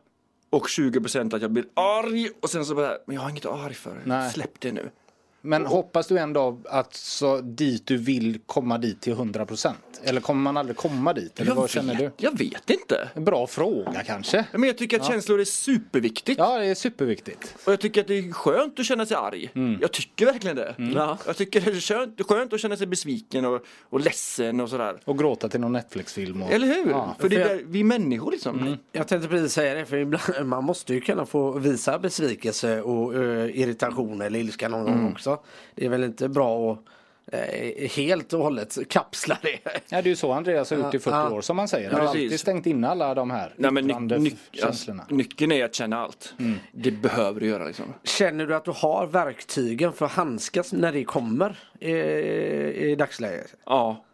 och 0.51 0.67
20% 0.67 1.37
att 1.37 1.43
jag 1.43 1.51
blir 1.51 1.64
arg 1.75 2.29
och 2.41 2.51
sen 2.51 2.64
så 2.64 2.75
bara, 2.75 2.99
men 3.07 3.14
jag 3.14 3.23
har 3.23 3.31
inget 3.31 3.47
arg 3.47 3.75
för. 3.75 4.03
Nej. 4.05 4.31
Släpp 4.31 4.61
det 4.61 4.73
nu. 4.73 4.91
Men 5.40 5.66
hoppas 5.66 6.07
du 6.07 6.18
ändå 6.18 6.61
att 6.64 6.94
så 6.94 7.40
dit 7.40 7.87
du 7.87 7.96
vill 7.96 8.38
komma 8.46 8.79
dit 8.79 9.01
till 9.01 9.14
100%? 9.14 9.72
Eller 10.03 10.20
kommer 10.20 10.40
man 10.42 10.57
aldrig 10.57 10.77
komma 10.77 11.12
dit? 11.12 11.40
Eller 11.40 11.51
Jag 11.51 11.55
vad 11.57 11.70
känner 11.70 11.94
vet, 11.98 12.18
du? 12.18 12.24
jag 12.24 12.38
vet 12.38 12.70
inte. 12.70 13.09
En 13.14 13.24
bra 13.24 13.46
fråga 13.46 14.03
kanske? 14.07 14.44
Men 14.53 14.62
jag 14.62 14.79
tycker 14.79 15.01
att 15.01 15.07
känslor 15.07 15.40
är 15.40 15.44
superviktigt. 15.44 16.38
Ja, 16.38 16.59
det 16.59 16.66
är 16.66 16.74
superviktigt. 16.74 17.55
Och 17.64 17.72
jag 17.72 17.81
tycker 17.81 18.01
att 18.01 18.07
det 18.07 18.18
är 18.18 18.33
skönt 18.33 18.79
att 18.81 18.87
känna 18.87 19.07
sig 19.07 19.16
arg. 19.16 19.51
Mm. 19.55 19.79
Jag 19.81 19.92
tycker 19.92 20.27
verkligen 20.27 20.57
det. 20.57 20.74
Ja. 20.94 21.18
Jag 21.27 21.37
tycker 21.37 21.61
det 21.61 21.70
är 21.70 21.81
skönt, 21.81 22.22
skönt 22.29 22.53
att 22.53 22.61
känna 22.61 22.77
sig 22.77 22.87
besviken 22.87 23.44
och, 23.44 23.61
och 23.83 24.01
ledsen 24.01 24.61
och 24.61 24.68
sådär. 24.70 25.01
Och 25.05 25.18
gråta 25.18 25.48
till 25.48 25.61
någon 25.61 25.72
Netflix-film. 25.72 26.42
Och... 26.42 26.53
Eller 26.53 26.66
hur? 26.66 26.90
Ja. 26.90 27.16
För 27.18 27.29
det 27.29 27.37
är 27.37 27.44
För 27.44 27.51
jag- 27.51 27.59
där, 27.59 27.64
vi 27.68 27.81
är 27.81 27.85
människor 27.85 28.31
liksom. 28.31 28.77
Jag 28.92 29.09
tänkte 29.09 29.29
precis 29.29 29.53
säga 29.53 29.74
det, 29.74 29.87
för 29.87 29.96
ibland, 29.96 30.22
man 30.44 30.64
måste 30.64 30.94
ju 30.94 31.01
kunna 31.01 31.27
få 31.27 31.51
visa 31.59 31.98
besvikelse 31.98 32.83
och 32.83 33.14
eh, 33.14 33.61
irritation 33.61 34.20
eller 34.22 34.38
ilska 34.40 34.68
någon 34.68 34.87
Mm. 34.88 35.03
gång 35.03 35.12
också. 35.12 35.28
Det 35.75 35.85
är 35.85 35.88
väl 35.88 36.05
inte 36.05 36.29
bra 36.29 36.73
att 36.73 36.79
eh, 37.33 37.88
helt 37.91 38.33
och 38.33 38.41
hållet 38.43 38.79
kapsla 38.88 39.38
det. 39.43 39.59
Ja, 39.64 39.71
det 39.88 39.97
är 39.97 40.03
ju 40.03 40.17
så 40.17 40.33
Andreas 40.33 40.71
har 40.71 40.77
gjort 40.79 40.95
i 40.95 40.99
40 40.99 41.17
Ja. 41.17 41.31
år 41.31 41.41
som 41.41 41.57
man 41.57 41.69
säger. 41.69 41.91
Han 41.91 42.01
har 42.01 42.07
alltid 42.07 42.41
stängt 42.41 42.67
in 42.67 42.85
alla 42.85 43.14
de 43.14 43.31
här 43.31 43.55
Nej, 43.57 43.71
men 43.71 43.87
ny, 43.87 44.19
ny, 44.19 44.33
känslorna. 44.53 45.03
alltså, 45.03 45.14
nyckeln 45.17 45.53
är 45.53 45.64
att 45.64 45.75
känna 45.75 45.99
allt. 45.99 46.35
Det 46.73 46.91
behöver 46.91 47.41
du 47.41 47.47
göra 47.47 47.64
liksom. 47.64 47.85
Känner 48.05 48.47
du 48.47 48.55
att 48.57 48.64
du 48.64 48.73
har 48.75 49.07
verktygen 49.07 49.93
för 49.93 50.05
att 50.07 50.12
handskas 50.12 50.73
när 50.73 50.93
det 50.93 51.05
kommer 51.05 51.59
i, 51.81 51.91
i 52.91 52.95
dagsläget? 52.99 53.55
Ja. 53.67 54.05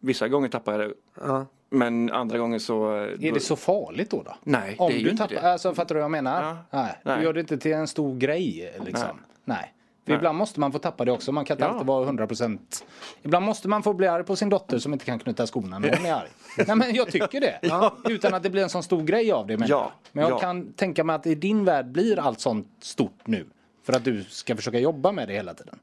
Vissa 0.00 0.28
gånger 0.28 0.48
tappar 0.48 0.72
jag 0.72 0.80
det. 0.80 0.94
Ja. 1.20 1.46
Men 1.70 2.10
andra 2.10 2.38
gånger 2.38 2.58
så... 2.58 2.90
Är 2.96 3.32
det 3.32 3.40
så 3.40 3.56
farligt 3.56 4.10
då? 4.10 4.22
då? 4.22 4.34
Nej, 4.42 4.76
Om 4.78 4.88
det 4.90 4.94
är 4.96 4.98
ju 4.98 5.04
du 5.04 5.10
inte 5.10 5.22
tappar, 5.28 5.42
det. 5.42 5.52
alltså 5.52 5.74
fattar 5.74 5.94
du 5.94 5.98
vad 6.00 6.04
jag 6.04 6.10
menar? 6.10 6.42
Ja. 6.42 6.56
Nej. 6.82 6.94
Nej. 7.04 7.18
Du 7.18 7.24
gör 7.24 7.32
det 7.32 7.40
inte 7.40 7.58
till 7.58 7.72
en 7.72 7.86
stor 7.88 8.16
grej 8.16 8.74
liksom. 8.86 9.08
Nej. 9.44 9.56
Nej. 9.58 9.72
För 10.06 10.12
ibland 10.12 10.38
måste 10.38 10.60
man 10.60 10.72
få 10.72 10.78
tappa 10.78 11.04
det 11.04 11.12
också. 11.12 11.32
Man 11.32 11.44
kan 11.44 11.54
inte 11.54 11.64
Ja. 11.64 11.70
alltid 11.70 11.86
vara 11.86 12.06
100%. 12.06 12.84
Ibland 13.22 13.46
måste 13.46 13.68
man 13.68 13.82
få 13.82 13.92
bli 13.94 14.06
arg 14.06 14.24
på 14.24 14.36
sin 14.36 14.48
dotter 14.48 14.78
som 14.78 14.92
inte 14.92 15.04
kan 15.04 15.18
knyta 15.18 15.46
skorna 15.46 15.78
när 15.78 15.96
hon 15.96 16.06
är 16.06 16.12
arg. 16.14 16.28
Nej 16.66 16.76
men 16.76 16.94
jag 16.94 17.10
tycker 17.10 17.40
det. 17.40 17.58
Utan 18.12 18.34
att 18.34 18.42
det 18.42 18.50
blir 18.50 18.62
en 18.62 18.68
sån 18.70 18.82
stor 18.82 19.02
grej 19.02 19.32
av 19.32 19.46
det. 19.46 19.56
menar 19.56 19.70
Ja. 19.70 19.92
Men 20.12 20.22
jag 20.22 20.32
Ja. 20.32 20.38
kan 20.38 20.72
tänka 20.72 21.04
mig 21.04 21.16
att 21.16 21.26
i 21.26 21.34
din 21.34 21.64
värld 21.64 21.86
blir 21.86 22.18
allt 22.18 22.40
sånt 22.40 22.68
stort 22.80 23.26
nu. 23.26 23.46
För 23.84 23.92
att 23.92 24.04
du 24.04 24.24
ska 24.24 24.56
försöka 24.56 24.78
jobba 24.78 25.12
med 25.12 25.28
det 25.28 25.34
hela 25.34 25.54
tiden. 25.54 25.78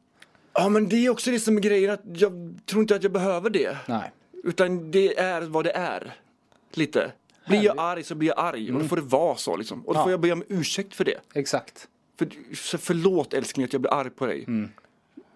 Ja 0.54 0.70
men 0.70 0.90
det 0.90 1.06
är 1.06 1.10
också 1.10 1.32
det 1.32 1.40
som 1.40 1.58
är 1.58 1.62
grejen 1.62 1.92
att 1.92 2.02
jag 2.04 2.60
tror 2.66 2.82
inte 2.82 2.96
att 2.96 3.04
jag 3.04 3.12
behöver 3.12 3.50
det. 3.50 3.78
Nej. 3.88 4.12
Utan 4.44 4.92
det 4.92 5.20
är 5.20 5.42
vad 5.42 5.64
det 5.66 5.72
är. 5.72 6.14
Lite. 6.74 7.12
Blir 7.48 7.62
jag 7.64 7.80
arg 7.80 8.04
så 8.04 8.16
blir 8.16 8.28
jag 8.30 8.40
arg 8.40 8.74
och 8.74 8.82
då 8.82 8.88
får 8.88 8.96
det 8.96 9.02
vara 9.02 9.36
så 9.36 9.56
liksom. 9.58 9.82
Och 9.88 9.94
då 9.94 10.00
Ja. 10.00 10.04
får 10.04 10.12
jag 10.12 10.20
be 10.20 10.32
om 10.32 10.44
ursäkt 10.48 10.96
för 10.96 11.06
det. 11.06 11.18
Exakt. 11.34 11.88
För, 12.56 12.78
förlåt 12.78 13.34
älskling 13.34 13.64
att 13.66 13.74
jag 13.74 13.82
blir 13.82 13.94
arg 13.94 14.10
på 14.10 14.26
dig. 14.26 14.46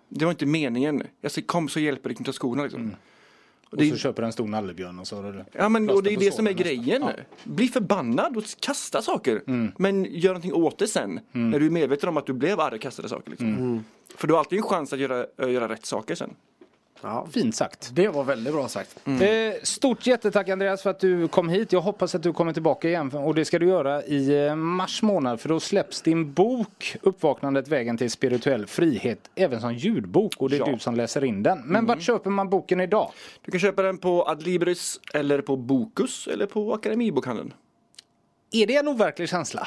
Det 0.10 0.26
var 0.26 0.32
inte 0.32 0.46
meningen. 0.46 1.04
Jag 1.22 1.32
säger 1.32 1.46
kom 1.48 1.70
så 1.70 1.80
hjälper 1.80 2.10
dig 2.10 2.16
knyta 2.16 2.32
skorna 2.32 2.64
liksom. 2.64 2.96
Och 3.70 3.78
det- 3.78 3.90
så 3.90 3.98
köper 3.98 4.22
du 4.22 4.26
en 4.26 4.34
stor 4.34 4.48
nallebjörn 4.48 5.00
och 5.00 5.08
så 5.08 5.16
har 5.22 5.34
du 5.34 5.46
Ja 5.52 5.70
men 5.70 5.90
och 5.90 6.04
det 6.04 6.14
är 6.14 6.18
det 6.18 6.32
som 6.32 6.48
är 6.48 6.52
nästan. 6.54 6.66
grejen. 6.68 7.02
Ja. 7.02 7.12
Bli 7.44 7.68
förbannad 7.68 8.38
och 8.38 8.44
kasta 8.60 9.02
saker. 9.02 9.42
Men 9.78 10.06
gör 10.06 10.30
någonting 10.30 10.54
åt 10.54 10.78
det 10.80 10.88
sen. 10.88 11.20
När 11.32 11.60
du 11.60 11.66
är 11.66 11.70
medveten 11.70 12.10
om 12.10 12.18
att 12.18 12.26
du 12.26 12.34
blev 12.34 12.60
arg 12.60 12.76
och 12.76 12.82
kastade 12.82 13.10
saker. 13.10 13.30
Liksom. 13.32 13.84
För 14.16 14.28
du 14.28 14.34
har 14.34 14.40
alltid 14.40 14.58
en 14.60 14.64
chans 14.64 14.94
att 14.94 15.00
göra, 15.00 15.26
göra 15.38 15.70
rätt 15.70 15.86
saker 15.86 16.16
sen. 16.16 16.34
Ja. 17.04 17.28
Fint 17.32 17.56
sagt. 17.56 17.90
Det 17.94 18.08
var 18.08 18.24
väldigt 18.24 18.54
bra 18.54 18.68
sagt. 18.68 19.00
Eh, 19.08 19.14
stort 19.64 20.08
jättetack 20.08 20.50
Andreas 20.50 20.82
för 20.84 20.90
att 20.90 21.00
du 21.00 21.28
kom 21.28 21.50
hit. 21.50 21.72
Jag 21.72 21.82
hoppas 21.82 22.16
att 22.16 22.24
du 22.24 22.34
kommer 22.34 22.54
tillbaka 22.54 22.88
igen 22.90 23.14
och 23.14 23.36
det 23.36 23.46
ska 23.46 23.60
du 23.60 23.68
göra 23.68 24.04
i 24.04 24.46
eh, 24.48 24.56
mars 24.56 25.02
månad 25.02 25.40
för 25.40 25.50
då 25.50 25.60
släpps 25.60 26.02
din 26.02 26.34
bok 26.34 26.96
Uppvaknandet 27.02 27.68
vägen 27.68 27.98
till 27.98 28.12
spirituell 28.12 28.66
frihet 28.68 29.30
även 29.36 29.62
som 29.62 29.74
ljudbok 29.74 30.34
och 30.38 30.50
det 30.50 30.56
är 30.56 30.60
Ja. 30.60 30.66
du 30.66 30.80
som 30.80 30.96
läser 30.96 31.24
in 31.24 31.44
den. 31.44 31.62
Men 31.66 31.86
vart 31.86 32.02
köper 32.02 32.30
man 32.30 32.50
boken 32.50 32.80
idag? 32.82 33.12
Du 33.46 33.52
kan 33.52 33.60
köpa 33.60 33.82
den 33.82 33.98
på 33.98 34.28
Adlibris 34.30 35.00
eller 35.14 35.42
på 35.42 35.56
Bokus 35.56 36.28
eller 36.28 36.46
på 36.46 36.74
Akademibokhandeln. 36.74 37.54
Är 38.54 38.68
det 38.68 38.76
en 38.76 38.88
overklig 38.88 39.30
känsla? 39.30 39.62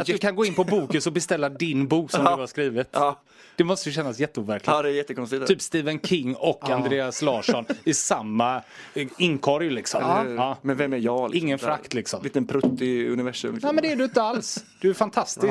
Att 0.00 0.06
du 0.06 0.18
kan 0.18 0.36
gå 0.36 0.44
in 0.44 0.54
på 0.54 0.64
Bokus 0.64 1.06
och 1.06 1.12
beställa 1.12 1.48
din 1.48 1.88
bok 1.88 2.10
som 2.10 2.20
Ja. 2.24 2.34
du 2.36 2.40
har 2.42 2.46
skrivit? 2.46 2.88
Ja. 2.92 3.20
Det 3.56 3.64
måste 3.64 3.88
ju 3.88 3.92
kännas 3.94 4.18
jätteoverkligt. 4.18 4.66
ja, 4.66 4.82
det 4.82 4.88
är 4.88 4.92
jättekonstigt. 4.92 5.46
Typ 5.46 5.62
Stephen 5.62 6.00
King 6.00 6.34
och 6.34 6.70
Andreas 6.70 7.22
Larsson 7.22 7.64
i 7.84 7.94
samma 7.94 8.62
inkorg 9.18 9.70
liksom. 9.70 10.00
Ja. 10.36 10.56
Men 10.62 10.76
vem 10.76 10.92
är 10.92 10.96
jag? 10.96 11.30
Liksom? 11.30 11.46
Ingen 11.46 11.58
frakt, 11.58 11.94
liksom. 11.94 12.22
Liten 12.22 12.46
prutt 12.46 12.80
i 12.80 13.08
universum. 13.08 13.54
Liksom. 13.54 13.66
Nej 13.68 13.74
men 13.74 13.82
det 13.82 13.92
är 13.92 13.96
du 13.96 14.04
inte 14.04 14.22
alls. 14.22 14.64
Du 14.80 14.90
är 14.90 14.94
fantastisk. 14.94 15.46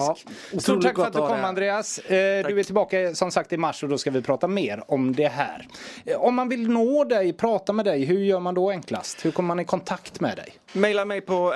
Ja, 0.51 0.59
Stort 0.59 0.81
tack 0.83 0.95
för 0.95 1.05
att 1.05 1.13
du 1.13 1.19
kom. 1.19 1.43
Andreas. 1.43 1.99
Eh, 1.99 2.47
du 2.47 2.59
är 2.59 2.63
tillbaka 2.63 3.15
som 3.15 3.31
sagt 3.31 3.53
i 3.53 3.57
mars 3.57 3.83
och 3.83 3.89
då 3.89 3.97
ska 3.97 4.11
vi 4.11 4.21
prata 4.21 4.47
mer 4.47 4.83
om 4.87 5.15
det 5.15 5.27
här. 5.27 5.67
Eh, 6.05 6.17
Om 6.21 6.35
man 6.35 6.49
vill 6.49 6.69
nå 6.69 7.03
dig, 7.03 7.33
prata 7.33 7.73
med 7.73 7.85
dig, 7.85 8.05
hur 8.05 8.19
gör 8.19 8.39
man 8.39 8.53
då 8.55 8.69
enklast? 8.69 9.25
Hur 9.25 9.31
kommer 9.31 9.47
man 9.47 9.59
i 9.59 9.65
kontakt 9.65 10.19
med 10.19 10.37
dig? 10.37 10.53
Maila 10.73 11.05
mig 11.05 11.21
på 11.21 11.53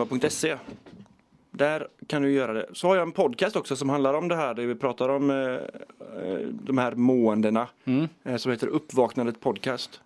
andy.whitelima.se 0.00 0.56
Där 1.50 1.88
kan 2.06 2.22
du 2.22 2.32
göra 2.32 2.52
det. 2.52 2.66
Så 2.72 2.88
har 2.88 2.96
jag 2.96 3.02
en 3.02 3.12
podcast 3.12 3.56
också 3.56 3.76
som 3.76 3.88
handlar 3.90 4.14
om 4.14 4.28
det 4.28 4.36
här. 4.36 4.54
Där 4.54 4.62
vi 4.66 4.74
pratar 4.74 5.08
om 5.08 5.30
eh, 5.30 5.36
eh, 5.36 6.38
de 6.52 6.78
här 6.78 6.92
måendena. 6.94 7.66
Eh, 8.24 8.36
som 8.36 8.52
heter 8.52 8.66
Uppvaknandet 8.66 9.40
podcast. 9.40 10.00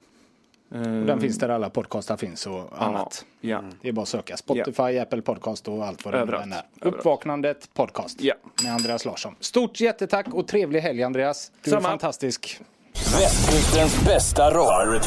Eh, 0.75 0.81
Den 0.83 1.21
finns 1.21 1.39
där 1.39 1.49
alla 1.49 1.71
podcastar 1.71 2.17
finns 2.17 2.47
och 2.47 2.83
annat. 2.83 3.25
Ja. 3.41 3.63
Det 3.81 3.89
är 3.89 3.93
bara 3.93 4.03
att 4.03 4.09
söka 4.09 4.37
Spotify, 4.37 4.99
Apple 4.99 5.23
Podcast 5.23 5.69
och 5.69 5.87
allt 5.87 6.05
vad 6.05 6.15
det 6.15 6.19
Överallt. 6.19 6.45
är. 6.47 6.49
Överallt. 6.51 6.67
Uppvaknandet 6.99 7.69
podcast 7.75 8.21
Ja. 8.21 8.35
med 8.65 8.73
Andreas 8.75 9.05
Larsson. 9.05 9.35
Stort 9.41 9.81
jättetack 9.81 10.27
och 10.35 10.47
trevlig 10.49 10.81
helg 10.81 11.03
Andreas. 11.03 11.53
Du 11.63 11.71
är 11.71 11.75
Samma. 11.75 11.89
fantastisk. 11.89 12.61
Västkustens 12.93 14.05
bästa 14.05 14.51
rock. 14.51 15.05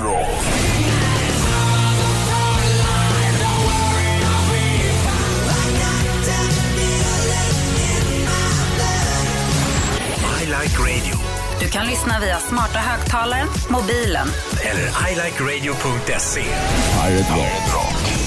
Like 10.68 10.80
radio. 10.80 11.16
Du 11.60 11.70
kan 11.70 11.86
lyssna 11.88 12.20
via 12.20 12.40
smarta 12.40 12.80
högtalaren, 12.80 13.48
mobilen 13.70 14.28
Eller 14.66 15.12
ilikeradio.se. 15.12 16.42
Pirate 16.44 17.32
Rock. 17.74 18.18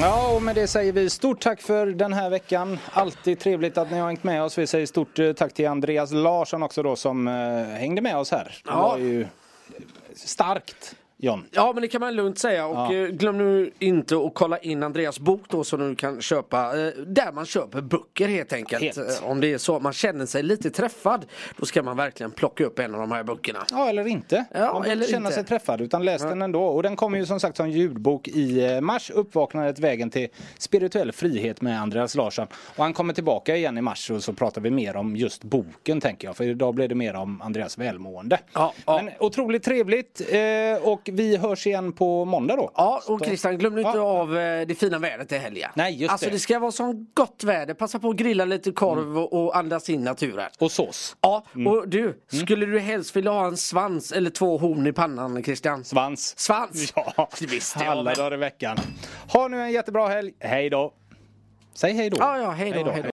Ja, 0.00 0.28
och 0.36 0.42
med 0.42 0.54
det 0.54 0.66
säger 0.66 0.92
vi 0.92 1.10
stort 1.10 1.40
tack 1.40 1.60
för 1.60 1.86
den 1.86 2.12
här 2.12 2.30
veckan. 2.30 2.78
Alltid 2.92 3.38
trevligt 3.38 3.78
att 3.78 3.90
ni 3.90 3.98
har 3.98 4.06
hängt 4.06 4.24
med 4.24 4.42
oss. 4.42 4.58
Vi 4.58 4.66
säger 4.66 4.86
stort 4.86 5.18
eh, 5.18 5.32
tack 5.32 5.52
till 5.54 5.68
Andreas 5.68 6.12
Larsson 6.12 6.62
också 6.62 6.82
då 6.82 6.96
som 6.96 7.28
eh, 7.28 7.34
hängde 7.78 8.02
med 8.02 8.16
oss 8.16 8.30
här. 8.30 8.44
Det 8.64 8.70
Ja. 8.70 8.88
var 8.88 8.98
ju 8.98 9.26
starkt, 10.14 10.94
John. 11.22 11.44
Ja 11.50 11.72
men 11.74 11.82
det 11.82 11.88
kan 11.88 12.00
man 12.00 12.14
lugnt 12.16 12.38
säga 12.38 12.66
och 12.66 12.92
eh, 12.94 13.08
glöm 13.08 13.38
nu 13.38 13.70
inte 13.78 14.16
att 14.16 14.34
kolla 14.34 14.58
in 14.58 14.82
Andreas 14.82 15.20
bok 15.20 15.40
då 15.48 15.64
som 15.64 15.80
du 15.80 15.94
kan 15.94 16.20
köpa 16.22 16.58
eh, 16.80 16.92
där 17.06 17.32
man 17.32 17.46
köper 17.46 17.80
böcker 17.80 18.28
helt 18.28 18.52
enkelt. 18.52 18.82
Helt. 18.82 18.96
Eh, 18.98 19.28
Om 19.30 19.40
det 19.40 19.52
är 19.52 19.58
så 19.58 19.80
man 19.80 19.92
känner 19.92 20.26
sig 20.26 20.42
lite 20.42 20.70
träffad 20.70 21.26
då 21.56 21.66
ska 21.66 21.82
man 21.82 21.96
verkligen 21.96 22.30
plocka 22.30 22.64
upp 22.64 22.78
en 22.78 22.94
av 22.94 23.00
de 23.00 23.12
här 23.12 23.24
böckerna. 23.24 23.58
Ja, 23.70 23.88
eller 23.88 24.06
inte. 24.06 24.44
Ja, 24.52 24.58
behöver 24.58 24.90
eller 24.90 25.06
känna 25.06 25.28
inte. 25.28 25.34
sig 25.34 25.44
träffad 25.44 25.80
utan 25.80 26.04
läs 26.04 26.22
den 26.22 26.42
ändå. 26.42 26.64
Och 26.64 26.82
den 26.82 26.96
kommer 26.96 27.18
ju 27.18 27.26
som 27.26 27.40
sagt 27.40 27.56
som 27.56 27.70
ljudbok 27.70 28.28
i 28.28 28.80
mars. 28.80 29.10
Uppvaknandet 29.10 29.78
vägen 29.78 30.10
till 30.10 30.28
spirituell 30.58 31.12
frihet 31.12 31.60
med 31.60 31.80
Andreas 31.82 32.14
Larsson. 32.14 32.46
Och 32.76 32.84
han 32.84 32.92
kommer 32.92 33.14
tillbaka 33.14 33.56
igen 33.56 33.78
i 33.78 33.80
mars 33.80 34.10
och 34.10 34.24
så 34.24 34.32
pratar 34.32 34.60
vi 34.60 34.70
mer 34.70 34.96
om 34.96 35.16
just 35.16 35.44
boken 35.44 36.00
tänker 36.00 36.28
jag. 36.28 36.36
För 36.36 36.44
idag 36.44 36.74
blir 36.74 36.88
det 36.88 36.94
mer 36.94 37.14
om 37.14 37.42
Andreas 37.42 37.78
välmående. 37.78 38.38
Ja, 38.52 38.72
ja. 38.86 39.02
Men 39.02 39.12
otroligt 39.18 39.62
trevligt. 39.62 40.20
Och 40.82 41.09
vi 41.10 41.36
hörs 41.36 41.66
igen 41.66 41.92
på 41.92 42.24
måndag 42.24 42.56
då. 42.56 42.70
Ja 42.74 43.02
och 43.06 43.24
Christian 43.24 43.58
glöm 43.58 43.78
inte 43.78 43.90
Ja. 43.98 44.00
av 44.02 44.38
eh, 44.38 44.66
det 44.66 44.74
fina 44.74 44.98
vädret 44.98 45.32
i 45.32 45.38
helgen. 45.38 45.70
Nej, 45.74 45.94
just 46.00 46.12
alltså 46.12 46.26
det. 46.26 46.32
det 46.32 46.38
ska 46.38 46.58
vara 46.58 46.72
så 46.72 47.04
gott 47.14 47.44
väder. 47.44 47.74
Passa 47.74 47.98
på 47.98 48.10
att 48.10 48.16
grilla 48.16 48.44
lite 48.44 48.72
korv 48.72 49.18
och, 49.18 49.44
och 49.44 49.56
andas 49.56 49.90
in 49.90 50.04
naturen. 50.04 50.50
Och 50.58 50.72
sås. 50.72 51.16
Ja, 51.20 51.44
och 51.68 51.88
du, 51.88 52.20
skulle 52.28 52.66
du 52.66 52.78
helst 52.78 53.16
vilja 53.16 53.30
ha 53.30 53.46
en 53.46 53.56
svans 53.56 54.12
eller 54.12 54.30
två 54.30 54.58
horn 54.58 54.86
i 54.86 54.92
pannan 54.92 55.42
Christian? 55.42 55.84
Svans. 55.84 56.38
Svans? 56.38 56.92
Ja, 56.96 57.28
jag 57.78 57.86
alla 57.86 58.14
dagar 58.14 58.34
i 58.34 58.36
veckan. 58.36 58.76
Ha 59.32 59.48
nu 59.48 59.60
en 59.60 59.72
jättebra 59.72 60.08
helg. 60.08 60.32
Hej 60.40 60.70
då. 60.70 60.92
Säg 61.74 61.92
hej 61.92 62.10
då. 62.10 62.16
Ja, 62.20 62.38
ja, 62.38 62.50
hej 62.50 62.72
då. 62.84 62.90